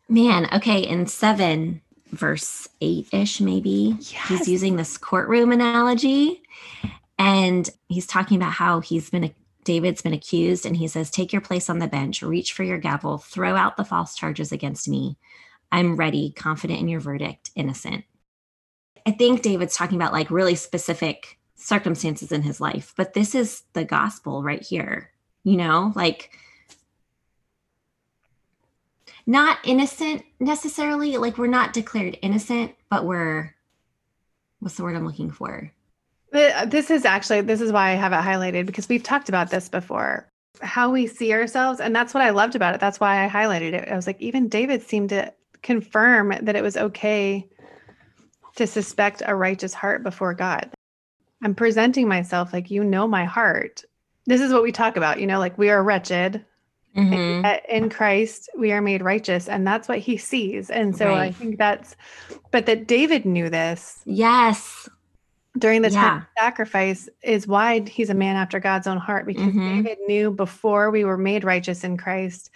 Man, 0.08 0.48
okay, 0.52 0.80
in 0.80 1.06
seven, 1.06 1.80
verse 2.10 2.68
eight 2.80 3.08
ish, 3.12 3.40
maybe, 3.40 3.96
Yes. 4.00 4.28
he's 4.28 4.48
using 4.48 4.76
this 4.76 4.98
courtroom 4.98 5.52
analogy 5.52 6.42
and 7.18 7.68
he's 7.88 8.06
talking 8.06 8.36
about 8.38 8.52
how 8.52 8.80
he's 8.80 9.10
been, 9.10 9.32
David's 9.68 10.00
been 10.00 10.14
accused, 10.14 10.64
and 10.64 10.78
he 10.78 10.88
says, 10.88 11.10
Take 11.10 11.30
your 11.30 11.42
place 11.42 11.68
on 11.68 11.78
the 11.78 11.86
bench, 11.86 12.22
reach 12.22 12.54
for 12.54 12.62
your 12.62 12.78
gavel, 12.78 13.18
throw 13.18 13.54
out 13.54 13.76
the 13.76 13.84
false 13.84 14.14
charges 14.14 14.50
against 14.50 14.88
me. 14.88 15.18
I'm 15.70 15.96
ready, 15.96 16.32
confident 16.34 16.80
in 16.80 16.88
your 16.88 17.00
verdict, 17.00 17.50
innocent. 17.54 18.06
I 19.04 19.10
think 19.10 19.42
David's 19.42 19.76
talking 19.76 19.96
about 19.96 20.14
like 20.14 20.30
really 20.30 20.54
specific 20.54 21.38
circumstances 21.54 22.32
in 22.32 22.40
his 22.40 22.62
life, 22.62 22.94
but 22.96 23.12
this 23.12 23.34
is 23.34 23.64
the 23.74 23.84
gospel 23.84 24.42
right 24.42 24.62
here, 24.62 25.10
you 25.44 25.58
know, 25.58 25.92
like 25.94 26.30
not 29.26 29.58
innocent 29.64 30.22
necessarily 30.40 31.18
like 31.18 31.36
we're 31.36 31.46
not 31.46 31.74
declared 31.74 32.16
innocent 32.22 32.74
but 32.88 33.04
we're 33.04 33.54
what's 34.60 34.76
the 34.76 34.82
word 34.82 34.96
i'm 34.96 35.04
looking 35.04 35.30
for 35.30 35.70
This 36.30 36.90
is 36.90 37.04
actually 37.04 37.40
this 37.42 37.60
is 37.60 37.72
why 37.72 37.90
I 37.90 37.94
have 37.94 38.12
it 38.12 38.16
highlighted 38.16 38.66
because 38.66 38.88
we've 38.88 39.02
talked 39.02 39.28
about 39.28 39.50
this 39.50 39.68
before. 39.68 40.28
How 40.60 40.90
we 40.90 41.06
see 41.06 41.32
ourselves, 41.32 41.80
and 41.80 41.94
that's 41.94 42.12
what 42.12 42.22
I 42.22 42.30
loved 42.30 42.56
about 42.56 42.74
it. 42.74 42.80
That's 42.80 43.00
why 43.00 43.24
I 43.24 43.28
highlighted 43.28 43.72
it. 43.72 43.88
I 43.88 43.96
was 43.96 44.06
like, 44.06 44.20
even 44.20 44.48
David 44.48 44.82
seemed 44.82 45.10
to 45.10 45.32
confirm 45.62 46.34
that 46.42 46.56
it 46.56 46.62
was 46.62 46.76
okay 46.76 47.48
to 48.56 48.66
suspect 48.66 49.22
a 49.24 49.34
righteous 49.34 49.72
heart 49.72 50.02
before 50.02 50.34
God. 50.34 50.70
I'm 51.42 51.54
presenting 51.54 52.08
myself 52.08 52.52
like 52.52 52.70
you 52.70 52.82
know 52.82 53.06
my 53.06 53.24
heart. 53.24 53.84
This 54.26 54.40
is 54.40 54.52
what 54.52 54.62
we 54.62 54.72
talk 54.72 54.96
about, 54.96 55.20
you 55.20 55.26
know, 55.26 55.38
like 55.38 55.56
we 55.56 55.70
are 55.70 55.82
wretched. 55.82 56.44
Mhm. 56.96 57.44
Uh, 57.44 57.58
in 57.68 57.90
Christ 57.90 58.50
we 58.58 58.72
are 58.72 58.80
made 58.80 59.02
righteous 59.02 59.48
and 59.48 59.64
that's 59.64 59.86
what 59.88 59.98
he 59.98 60.16
sees. 60.16 60.70
And 60.70 60.96
so 60.96 61.14
I 61.14 61.30
think 61.30 61.58
that's 61.58 61.94
but 62.50 62.66
that 62.66 62.88
David 62.88 63.24
knew 63.24 63.48
this 63.48 64.00
yes 64.04 64.88
during 65.58 65.82
the 65.82 65.90
time 65.90 66.12
Yeah. 66.12 66.16
of 66.18 66.24
sacrifice 66.38 67.08
is 67.22 67.46
why 67.46 67.80
he's 67.80 68.10
a 68.10 68.14
man 68.14 68.36
after 68.36 68.60
God's 68.60 68.86
own 68.86 68.98
heart 68.98 69.26
because 69.26 69.54
Mhm. 69.54 69.84
David 69.84 69.98
knew 70.06 70.30
before 70.30 70.90
we 70.90 71.04
were 71.04 71.18
made 71.18 71.44
righteous 71.44 71.84
in 71.84 71.96
Christ 71.96 72.50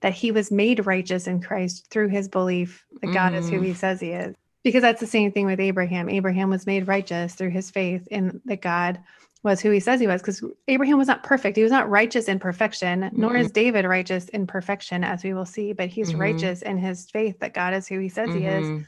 that 0.00 0.12
he 0.12 0.30
was 0.32 0.50
made 0.50 0.86
righteous 0.86 1.26
in 1.26 1.40
Christ 1.40 1.88
through 1.90 2.08
his 2.08 2.28
belief 2.28 2.84
that 3.00 3.12
God 3.12 3.34
is 3.34 3.48
who 3.48 3.60
Mhm. 3.60 3.64
he 3.66 3.74
says 3.74 4.00
he 4.00 4.10
is. 4.10 4.34
Because 4.64 4.82
that's 4.82 5.00
the 5.00 5.06
same 5.06 5.32
thing 5.32 5.46
with 5.46 5.60
Abraham. 5.60 6.08
Abraham 6.08 6.50
was 6.50 6.66
made 6.66 6.88
righteous 6.88 7.34
through 7.34 7.50
his 7.50 7.70
faith 7.70 8.06
in 8.08 8.40
that 8.44 8.60
God 8.60 9.00
was 9.44 9.60
who 9.60 9.70
he 9.70 9.80
says 9.80 10.00
he 10.00 10.06
was 10.06 10.20
because 10.20 10.42
Abraham 10.66 10.98
was 10.98 11.06
not 11.08 11.22
perfect. 11.22 11.56
He 11.56 11.62
was 11.62 11.72
not 11.72 11.88
righteous 11.88 12.26
in 12.26 12.38
perfection, 12.38 13.08
nor 13.12 13.34
Mm-mm. 13.34 13.40
is 13.40 13.52
David 13.52 13.84
righteous 13.84 14.28
in 14.30 14.46
perfection, 14.46 15.04
as 15.04 15.22
we 15.22 15.32
will 15.32 15.46
see, 15.46 15.72
but 15.72 15.88
he's 15.88 16.12
Mhm. 16.12 16.20
righteous 16.20 16.62
in 16.62 16.76
his 16.76 17.08
faith 17.10 17.38
that 17.38 17.54
God 17.54 17.72
is 17.72 17.86
who 17.86 17.98
he 18.00 18.08
says 18.08 18.34
he 18.34 18.44
is 18.44 18.66
Mhm. 18.68 18.86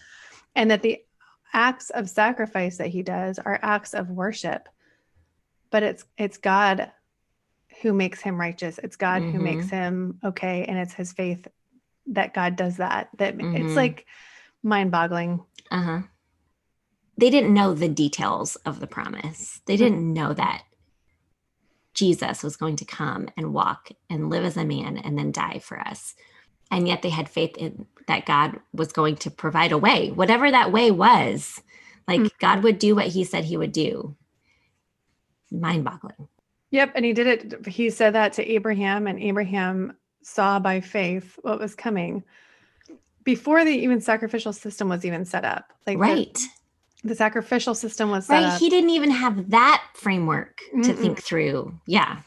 and 0.56 0.70
that 0.70 0.82
the 0.82 1.00
acts 1.52 1.90
of 1.90 2.08
sacrifice 2.08 2.78
that 2.78 2.88
he 2.88 3.02
does 3.02 3.38
are 3.38 3.58
acts 3.62 3.94
of 3.94 4.08
worship 4.10 4.68
but 5.70 5.82
it's 5.82 6.04
it's 6.18 6.38
god 6.38 6.90
who 7.82 7.92
makes 7.92 8.20
him 8.20 8.38
righteous. 8.38 8.78
It's 8.82 8.96
god 8.96 9.22
who 9.24 9.38
makes 9.38 9.66
Mm-hmm. 9.66 9.76
him 9.76 10.18
okay 10.24 10.64
and 10.64 10.76
it's 10.78 10.92
his 10.92 11.12
faith 11.12 11.46
that 12.08 12.34
god 12.34 12.56
does 12.56 12.78
that 12.78 13.08
that 13.18 13.36
Mhm. 13.38 13.54
it's 13.54 13.76
like 13.76 14.06
mind-boggling. 14.62 15.44
Uh-huh. 15.70 16.00
They 17.16 17.30
didn't 17.30 17.54
know 17.54 17.74
the 17.74 17.88
details 17.88 18.56
of 18.56 18.80
the 18.80 18.86
promise. 18.86 19.60
They 19.66 19.76
didn't 19.76 20.12
know 20.12 20.32
that 20.34 20.64
jesus 21.94 22.42
was 22.42 22.56
going 22.56 22.76
to 22.76 22.84
come 22.84 23.28
and 23.36 23.52
walk 23.52 23.90
and 24.08 24.30
live 24.30 24.44
as 24.44 24.56
a 24.56 24.64
man 24.64 24.96
and 24.96 25.18
then 25.18 25.32
die 25.32 25.58
for 25.58 25.78
us 25.80 26.14
and 26.70 26.86
yet 26.88 27.02
they 27.02 27.10
had 27.10 27.28
faith 27.28 27.56
in 27.56 27.86
that 28.06 28.26
god 28.26 28.58
was 28.72 28.92
going 28.92 29.16
to 29.16 29.30
provide 29.30 29.72
a 29.72 29.78
way 29.78 30.10
whatever 30.10 30.50
that 30.50 30.72
way 30.72 30.90
was 30.90 31.60
like 32.08 32.20
Mhm. 32.20 32.30
god 32.40 32.62
would 32.62 32.78
do 32.78 32.94
what 32.94 33.06
he 33.08 33.24
said 33.24 33.44
he 33.44 33.56
would 33.56 33.72
do 33.72 34.14
mind-boggling 35.50 36.28
yep 36.70 36.92
and 36.94 37.04
he 37.04 37.12
did 37.12 37.26
it 37.26 37.66
he 37.66 37.90
said 37.90 38.14
that 38.14 38.32
to 38.34 38.46
abraham 38.50 39.06
and 39.06 39.18
abraham 39.20 39.96
saw 40.22 40.58
by 40.58 40.80
faith 40.80 41.38
what 41.42 41.58
was 41.58 41.74
coming 41.74 42.22
before 43.24 43.64
the 43.64 43.70
even 43.72 44.00
sacrificial 44.00 44.52
system 44.52 44.88
was 44.88 45.04
even 45.04 45.24
set 45.24 45.44
up 45.44 45.72
like 45.86 45.98
right 45.98 46.38
The 47.02 47.14
sacrificial 47.14 47.74
system 47.74 48.10
was 48.10 48.26
set 48.26 48.42
right. 48.42 48.52
up. 48.52 48.60
He 48.60 48.68
didn't 48.68 48.90
even 48.90 49.10
have 49.10 49.50
that 49.50 49.82
framework 49.94 50.58
to 50.84 50.92
Mm-mm. 50.92 50.98
think 50.98 51.22
through. 51.22 51.72
Yeah. 51.86 52.20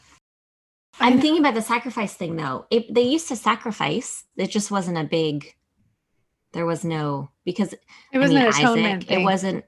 I'm 1.00 1.20
thinking 1.20 1.40
about 1.40 1.54
the 1.54 1.62
sacrifice 1.62 2.14
thing 2.14 2.36
though. 2.36 2.66
If 2.70 2.84
they 2.92 3.02
used 3.02 3.28
to 3.28 3.36
sacrifice, 3.36 4.24
it 4.36 4.48
just 4.50 4.70
wasn't 4.70 4.98
a 4.98 5.04
big. 5.04 5.54
There 6.52 6.66
was 6.66 6.84
no 6.84 7.30
because 7.44 7.72
it 7.72 8.18
wasn't 8.18 8.38
I 8.38 8.44
mean, 8.44 8.48
an 8.48 8.54
atonement 8.54 8.86
Isaac. 8.96 9.08
thing. 9.08 9.20
It 9.20 9.24
wasn't 9.24 9.64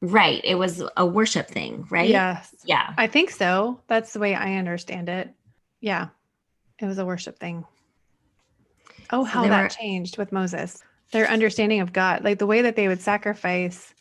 right. 0.00 0.40
It 0.42 0.54
was 0.54 0.82
a 0.96 1.04
worship 1.04 1.48
thing, 1.48 1.86
right? 1.90 2.08
Yes. 2.08 2.54
Yeah. 2.64 2.94
I 2.96 3.06
think 3.06 3.30
so. 3.30 3.80
That's 3.88 4.12
the 4.14 4.20
way 4.20 4.34
I 4.34 4.54
understand 4.54 5.08
it. 5.10 5.28
Yeah. 5.80 6.08
It 6.78 6.86
was 6.86 6.96
a 6.98 7.04
worship 7.04 7.38
thing. 7.38 7.66
Oh, 9.10 9.24
how 9.24 9.42
they 9.42 9.48
that 9.48 9.62
were- 9.64 9.68
changed 9.68 10.16
with 10.16 10.32
Moses. 10.32 10.82
Their 11.12 11.28
understanding 11.28 11.80
of 11.80 11.92
God, 11.92 12.22
like 12.24 12.38
the 12.38 12.46
way 12.46 12.62
that 12.62 12.76
they 12.76 12.86
would 12.88 13.02
sacrifice 13.02 13.92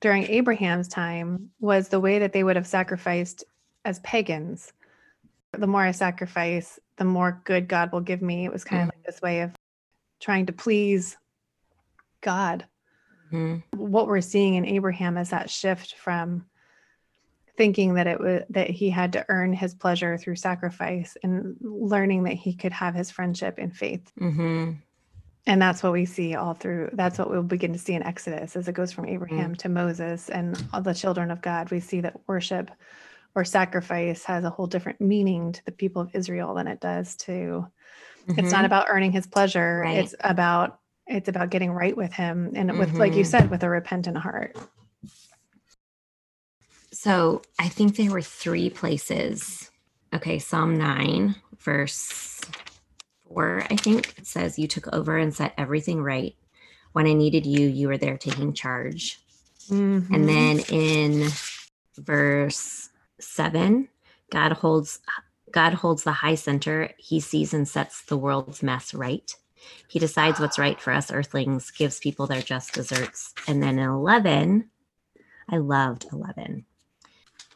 during 0.00 0.24
Abraham's 0.24 0.88
time 0.88 1.50
was 1.60 1.88
the 1.88 2.00
way 2.00 2.18
that 2.20 2.32
they 2.32 2.42
would 2.42 2.56
have 2.56 2.66
sacrificed 2.66 3.44
as 3.84 4.00
pagans. 4.00 4.72
The 5.52 5.66
more 5.66 5.82
I 5.82 5.90
sacrifice, 5.90 6.78
the 6.96 7.04
more 7.04 7.42
good 7.44 7.68
God 7.68 7.92
will 7.92 8.00
give 8.00 8.22
me. 8.22 8.44
It 8.44 8.52
was 8.52 8.64
kind 8.64 8.82
of 8.82 8.88
like 8.88 9.04
this 9.04 9.20
way 9.20 9.40
of 9.42 9.52
trying 10.20 10.46
to 10.46 10.52
please 10.52 11.16
God 12.20 12.66
Mhm. 13.32 13.62
what 13.74 14.06
we're 14.06 14.20
seeing 14.20 14.54
in 14.54 14.66
Abraham 14.66 15.16
is 15.16 15.30
that 15.30 15.50
shift 15.50 15.94
from 15.94 16.46
thinking 17.56 17.94
that 17.94 18.06
it 18.06 18.20
was 18.20 18.42
that 18.50 18.70
he 18.70 18.90
had 18.90 19.12
to 19.12 19.24
earn 19.28 19.52
his 19.52 19.74
pleasure 19.74 20.16
through 20.16 20.36
sacrifice 20.36 21.16
and 21.22 21.56
learning 21.60 22.22
that 22.24 22.34
he 22.34 22.54
could 22.54 22.72
have 22.72 22.94
his 22.94 23.10
friendship 23.10 23.58
in 23.58 23.70
faith. 23.70 24.10
Mhm. 24.18 24.78
And 25.46 25.60
that's 25.60 25.82
what 25.82 25.92
we 25.92 26.04
see 26.04 26.34
all 26.34 26.54
through 26.54 26.90
that's 26.92 27.18
what 27.18 27.30
we'll 27.30 27.42
begin 27.42 27.72
to 27.72 27.78
see 27.78 27.94
in 27.94 28.02
Exodus 28.02 28.56
as 28.56 28.68
it 28.68 28.74
goes 28.74 28.92
from 28.92 29.06
Abraham 29.06 29.54
to 29.56 29.68
Moses 29.68 30.30
and 30.30 30.62
all 30.72 30.82
the 30.82 30.94
children 30.94 31.30
of 31.30 31.42
God. 31.42 31.70
We 31.70 31.80
see 31.80 32.00
that 32.02 32.20
worship 32.28 32.70
or 33.34 33.44
sacrifice 33.44 34.24
has 34.24 34.44
a 34.44 34.50
whole 34.50 34.66
different 34.66 35.00
meaning 35.00 35.52
to 35.52 35.64
the 35.64 35.72
people 35.72 36.02
of 36.02 36.14
Israel 36.14 36.54
than 36.54 36.68
it 36.68 36.80
does 36.80 37.16
to 37.16 37.66
it's 38.28 38.52
not 38.52 38.62
Mhm. 38.62 38.66
about 38.66 38.86
earning 38.88 39.12
his 39.12 39.26
pleasure 39.26 39.80
Right. 39.84 39.98
it's 39.98 40.14
about 40.20 40.78
it's 41.06 41.28
about 41.28 41.50
getting 41.50 41.72
right 41.72 41.96
with 41.96 42.12
him 42.12 42.52
and 42.54 42.78
with 42.78 42.92
like 42.98 43.14
you 43.16 43.24
Mhm. 43.24 43.26
said 43.26 43.50
with 43.50 43.62
a 43.62 43.68
repentant 43.70 44.16
heart 44.18 44.56
So 46.92 47.42
I 47.58 47.68
think 47.68 47.96
there 47.96 48.10
were 48.10 48.22
three 48.22 48.68
places. 48.70 49.70
Okay, 50.14 50.38
Psalm 50.38 50.76
9, 50.76 51.36
verse 51.58 52.40
4, 53.28 53.66
I 53.70 53.76
think 53.76 54.18
it 54.18 54.26
says, 54.26 54.58
You 54.58 54.68
took 54.68 54.88
over 54.92 55.16
and 55.16 55.34
set 55.34 55.54
everything 55.56 56.02
right. 56.02 56.34
When 56.92 57.06
I 57.06 57.14
needed 57.14 57.46
you, 57.46 57.66
you 57.66 57.88
were 57.88 57.96
there 57.98 58.18
taking 58.18 58.52
charge. 58.52 59.20
Mhm. 59.70 60.14
And 60.14 60.28
then 60.28 60.58
in 60.68 61.30
verse 61.98 62.90
7, 63.22 63.88
God 64.30 64.52
holds 64.52 65.00
God 65.52 65.74
holds 65.74 66.02
the 66.02 66.12
high 66.12 66.34
center. 66.34 66.90
He 66.96 67.20
sees 67.20 67.52
and 67.52 67.68
sets 67.68 68.04
the 68.06 68.16
world's 68.16 68.62
mess 68.62 68.94
right. 68.94 69.34
He 69.86 69.98
decides 69.98 70.40
what's 70.40 70.58
right 70.58 70.80
for 70.80 70.92
us 70.92 71.10
earthlings, 71.10 71.70
gives 71.70 72.00
people 72.00 72.26
their 72.26 72.40
just 72.40 72.72
deserts. 72.72 73.34
And 73.46 73.62
then 73.62 73.78
in 73.78 73.88
11, 73.88 74.70
I 75.50 75.56
loved 75.58 76.06
11. 76.10 76.64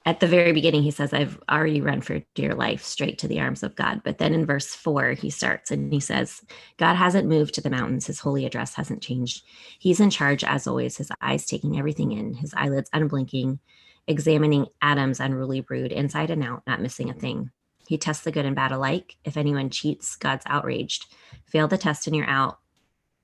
At 0.04 0.20
the 0.20 0.28
very 0.28 0.52
beginning, 0.52 0.84
he 0.84 0.92
says, 0.92 1.12
I've 1.12 1.40
already 1.50 1.80
run 1.80 2.00
for 2.00 2.22
dear 2.36 2.54
life 2.54 2.84
straight 2.84 3.18
to 3.18 3.28
the 3.28 3.40
arms 3.40 3.64
of 3.64 3.74
God. 3.74 4.02
But 4.04 4.18
then 4.18 4.34
in 4.34 4.46
verse 4.46 4.72
four, 4.72 5.12
he 5.12 5.30
starts 5.30 5.72
and 5.72 5.92
he 5.92 5.98
says, 5.98 6.42
God 6.76 6.94
hasn't 6.94 7.26
moved 7.26 7.54
to 7.54 7.60
the 7.60 7.70
mountains. 7.70 8.06
His 8.06 8.20
holy 8.20 8.44
address 8.44 8.74
hasn't 8.74 9.02
changed. 9.02 9.42
He's 9.80 9.98
in 9.98 10.10
charge 10.10 10.44
as 10.44 10.68
always, 10.68 10.96
his 10.96 11.10
eyes 11.20 11.44
taking 11.44 11.76
everything 11.76 12.12
in, 12.12 12.34
his 12.34 12.54
eyelids 12.56 12.88
unblinking, 12.92 13.58
examining 14.06 14.66
Adam's 14.80 15.20
unruly 15.20 15.60
brood 15.60 15.92
inside 15.92 16.30
and 16.30 16.42
out, 16.42 16.62
not 16.66 16.80
missing 16.80 17.10
a 17.10 17.14
thing. 17.14 17.50
He 17.88 17.98
tests 17.98 18.24
the 18.24 18.32
good 18.32 18.46
and 18.46 18.56
bad 18.56 18.72
alike. 18.72 19.16
If 19.24 19.36
anyone 19.36 19.70
cheats, 19.70 20.16
God's 20.16 20.44
outraged. 20.46 21.06
Fail 21.46 21.68
the 21.68 21.78
test 21.78 22.06
and 22.06 22.16
you're 22.16 22.28
out, 22.28 22.58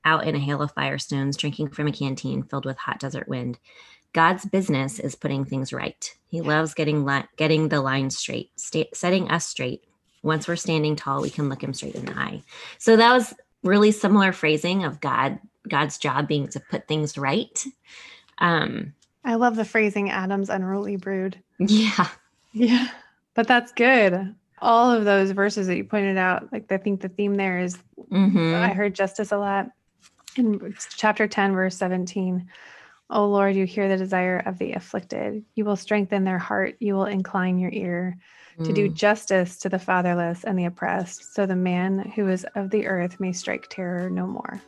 out 0.05 0.27
in 0.27 0.35
a 0.35 0.39
hail 0.39 0.63
of 0.63 0.75
firestones, 0.75 1.37
drinking 1.37 1.71
from 1.71 1.89
a 1.89 1.93
canteen 1.93 2.43
filled 2.45 2.65
with 2.65 2.79
hot 2.79 3.01
desert 3.01 3.29
wind. 3.29 3.59
God's 4.13 4.45
business 4.45 4.99
is 4.99 5.15
putting 5.15 5.45
things 5.45 5.73
right. 5.73 6.15
He 6.29 6.41
loves 6.43 6.75
getting 6.75 7.05
li- 7.05 7.25
getting 7.37 7.69
the 7.69 7.81
line 7.81 8.11
straight, 8.11 8.51
sta- 8.57 8.91
setting 8.95 9.31
us 9.31 9.49
straight. 9.49 9.85
Once 10.23 10.47
we're 10.47 10.57
standing 10.57 10.97
tall, 10.97 11.23
we 11.23 11.31
can 11.31 11.49
look 11.49 11.63
him 11.63 11.73
straight 11.73 11.95
in 11.95 12.05
the 12.05 12.19
eye. 12.19 12.43
So 12.79 12.97
that 12.97 13.13
was 13.13 13.35
really 13.63 13.91
similar 13.91 14.33
phrasing 14.33 14.85
of 14.85 15.01
God. 15.01 15.39
God's 15.69 15.99
job 15.99 16.29
being 16.29 16.49
to 16.49 16.61
put 16.61 16.87
things 16.87 17.17
right. 17.17 17.65
Um, 18.39 18.95
I 19.25 19.35
love 19.37 19.57
the 19.57 19.65
phrasing 19.65 20.11
Adam's 20.11 20.51
unruly 20.51 20.97
brood. 20.97 21.41
yeah, 21.59 22.09
Yeah. 22.53 22.89
But 23.35 23.47
that's 23.49 23.73
good. 23.73 24.35
All 24.61 24.91
of 24.91 25.05
those 25.05 25.31
verses 25.31 25.67
that 25.67 25.77
you 25.77 25.85
pointed 25.85 26.17
out, 26.19 26.53
like 26.53 26.71
I 26.71 26.77
think 26.77 27.01
the 27.01 27.09
theme 27.09 27.35
there 27.35 27.61
is 27.61 27.79
Mhm. 28.11 28.63
I 28.63 28.73
heard 28.75 28.95
justice 28.95 29.33
a 29.33 29.39
lot 29.39 29.71
in 30.37 30.75
chapter 30.97 31.27
10, 31.27 31.53
verse 31.55 31.77
17. 31.77 32.49
Oh 33.11 33.29
Lord, 33.29 33.55
you 33.55 33.65
hear 33.67 33.89
the 33.89 33.97
desire 33.97 34.39
of 34.39 34.59
the 34.59 34.73
afflicted. 34.73 35.45
You 35.55 35.65
will 35.65 35.77
strengthen 35.77 36.25
their 36.25 36.39
heart. 36.39 36.77
You 36.81 36.95
will 36.95 37.05
incline 37.07 37.59
your 37.59 37.71
ear 37.73 38.17
to 38.65 38.73
do 38.73 38.89
Mm. 38.89 38.95
justice 38.95 39.59
to 39.59 39.69
the 39.69 39.79
fatherless 39.79 40.45
and 40.45 40.59
the 40.59 40.67
oppressed, 40.67 41.35
so 41.35 41.47
the 41.47 41.57
man 41.57 41.99
who 42.15 42.29
is 42.29 42.45
of 42.55 42.71
the 42.71 42.87
earth 42.87 43.19
may 43.21 43.33
strike 43.33 43.67
terror 43.69 44.09
no 44.09 44.27
more. 44.27 44.61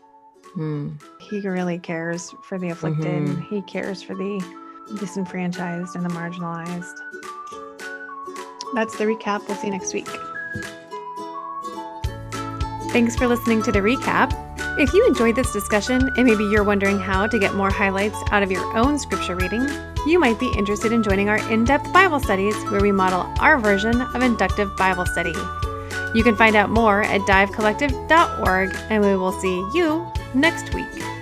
Mm. 0.56 1.00
He 1.18 1.40
really 1.48 1.78
cares 1.78 2.34
for 2.42 2.58
the 2.58 2.70
afflicted. 2.70 3.26
Mhm. 3.26 3.42
He 3.48 3.62
cares 3.62 4.02
for 4.02 4.14
the 4.14 4.42
disenfranchised 4.98 5.96
and 5.96 6.04
the 6.04 6.10
marginalized. 6.10 6.94
That's 8.74 8.96
the 8.96 9.04
recap. 9.04 9.46
We'll 9.48 9.56
see 9.56 9.68
you 9.68 9.72
next 9.72 9.94
week. 9.94 10.08
Thanks 12.90 13.16
for 13.16 13.26
listening 13.26 13.62
to 13.62 13.72
the 13.72 13.80
recap. 13.80 14.32
If 14.78 14.92
you 14.92 15.06
enjoyed 15.06 15.36
this 15.36 15.52
discussion 15.52 16.10
and 16.16 16.24
maybe 16.24 16.44
you're 16.44 16.64
wondering 16.64 16.98
how 16.98 17.26
to 17.26 17.38
get 17.38 17.54
more 17.54 17.70
highlights 17.70 18.18
out 18.30 18.42
of 18.42 18.50
your 18.50 18.64
own 18.76 18.98
scripture 18.98 19.36
reading, 19.36 19.68
you 20.06 20.18
might 20.18 20.38
be 20.38 20.52
interested 20.56 20.92
in 20.92 21.02
joining 21.02 21.28
our 21.28 21.38
in 21.50 21.64
depth 21.64 21.92
Bible 21.92 22.20
studies 22.20 22.54
where 22.70 22.80
we 22.80 22.92
model 22.92 23.26
our 23.40 23.58
version 23.58 24.00
of 24.00 24.22
inductive 24.22 24.76
Bible 24.76 25.06
study. 25.06 25.34
You 26.14 26.22
can 26.22 26.36
find 26.36 26.54
out 26.54 26.70
more 26.70 27.02
at 27.02 27.20
divecollective.org, 27.22 28.76
and 28.90 29.04
we 29.04 29.16
will 29.16 29.32
see 29.32 29.56
you 29.74 30.06
next 30.34 30.74
week. 30.74 31.13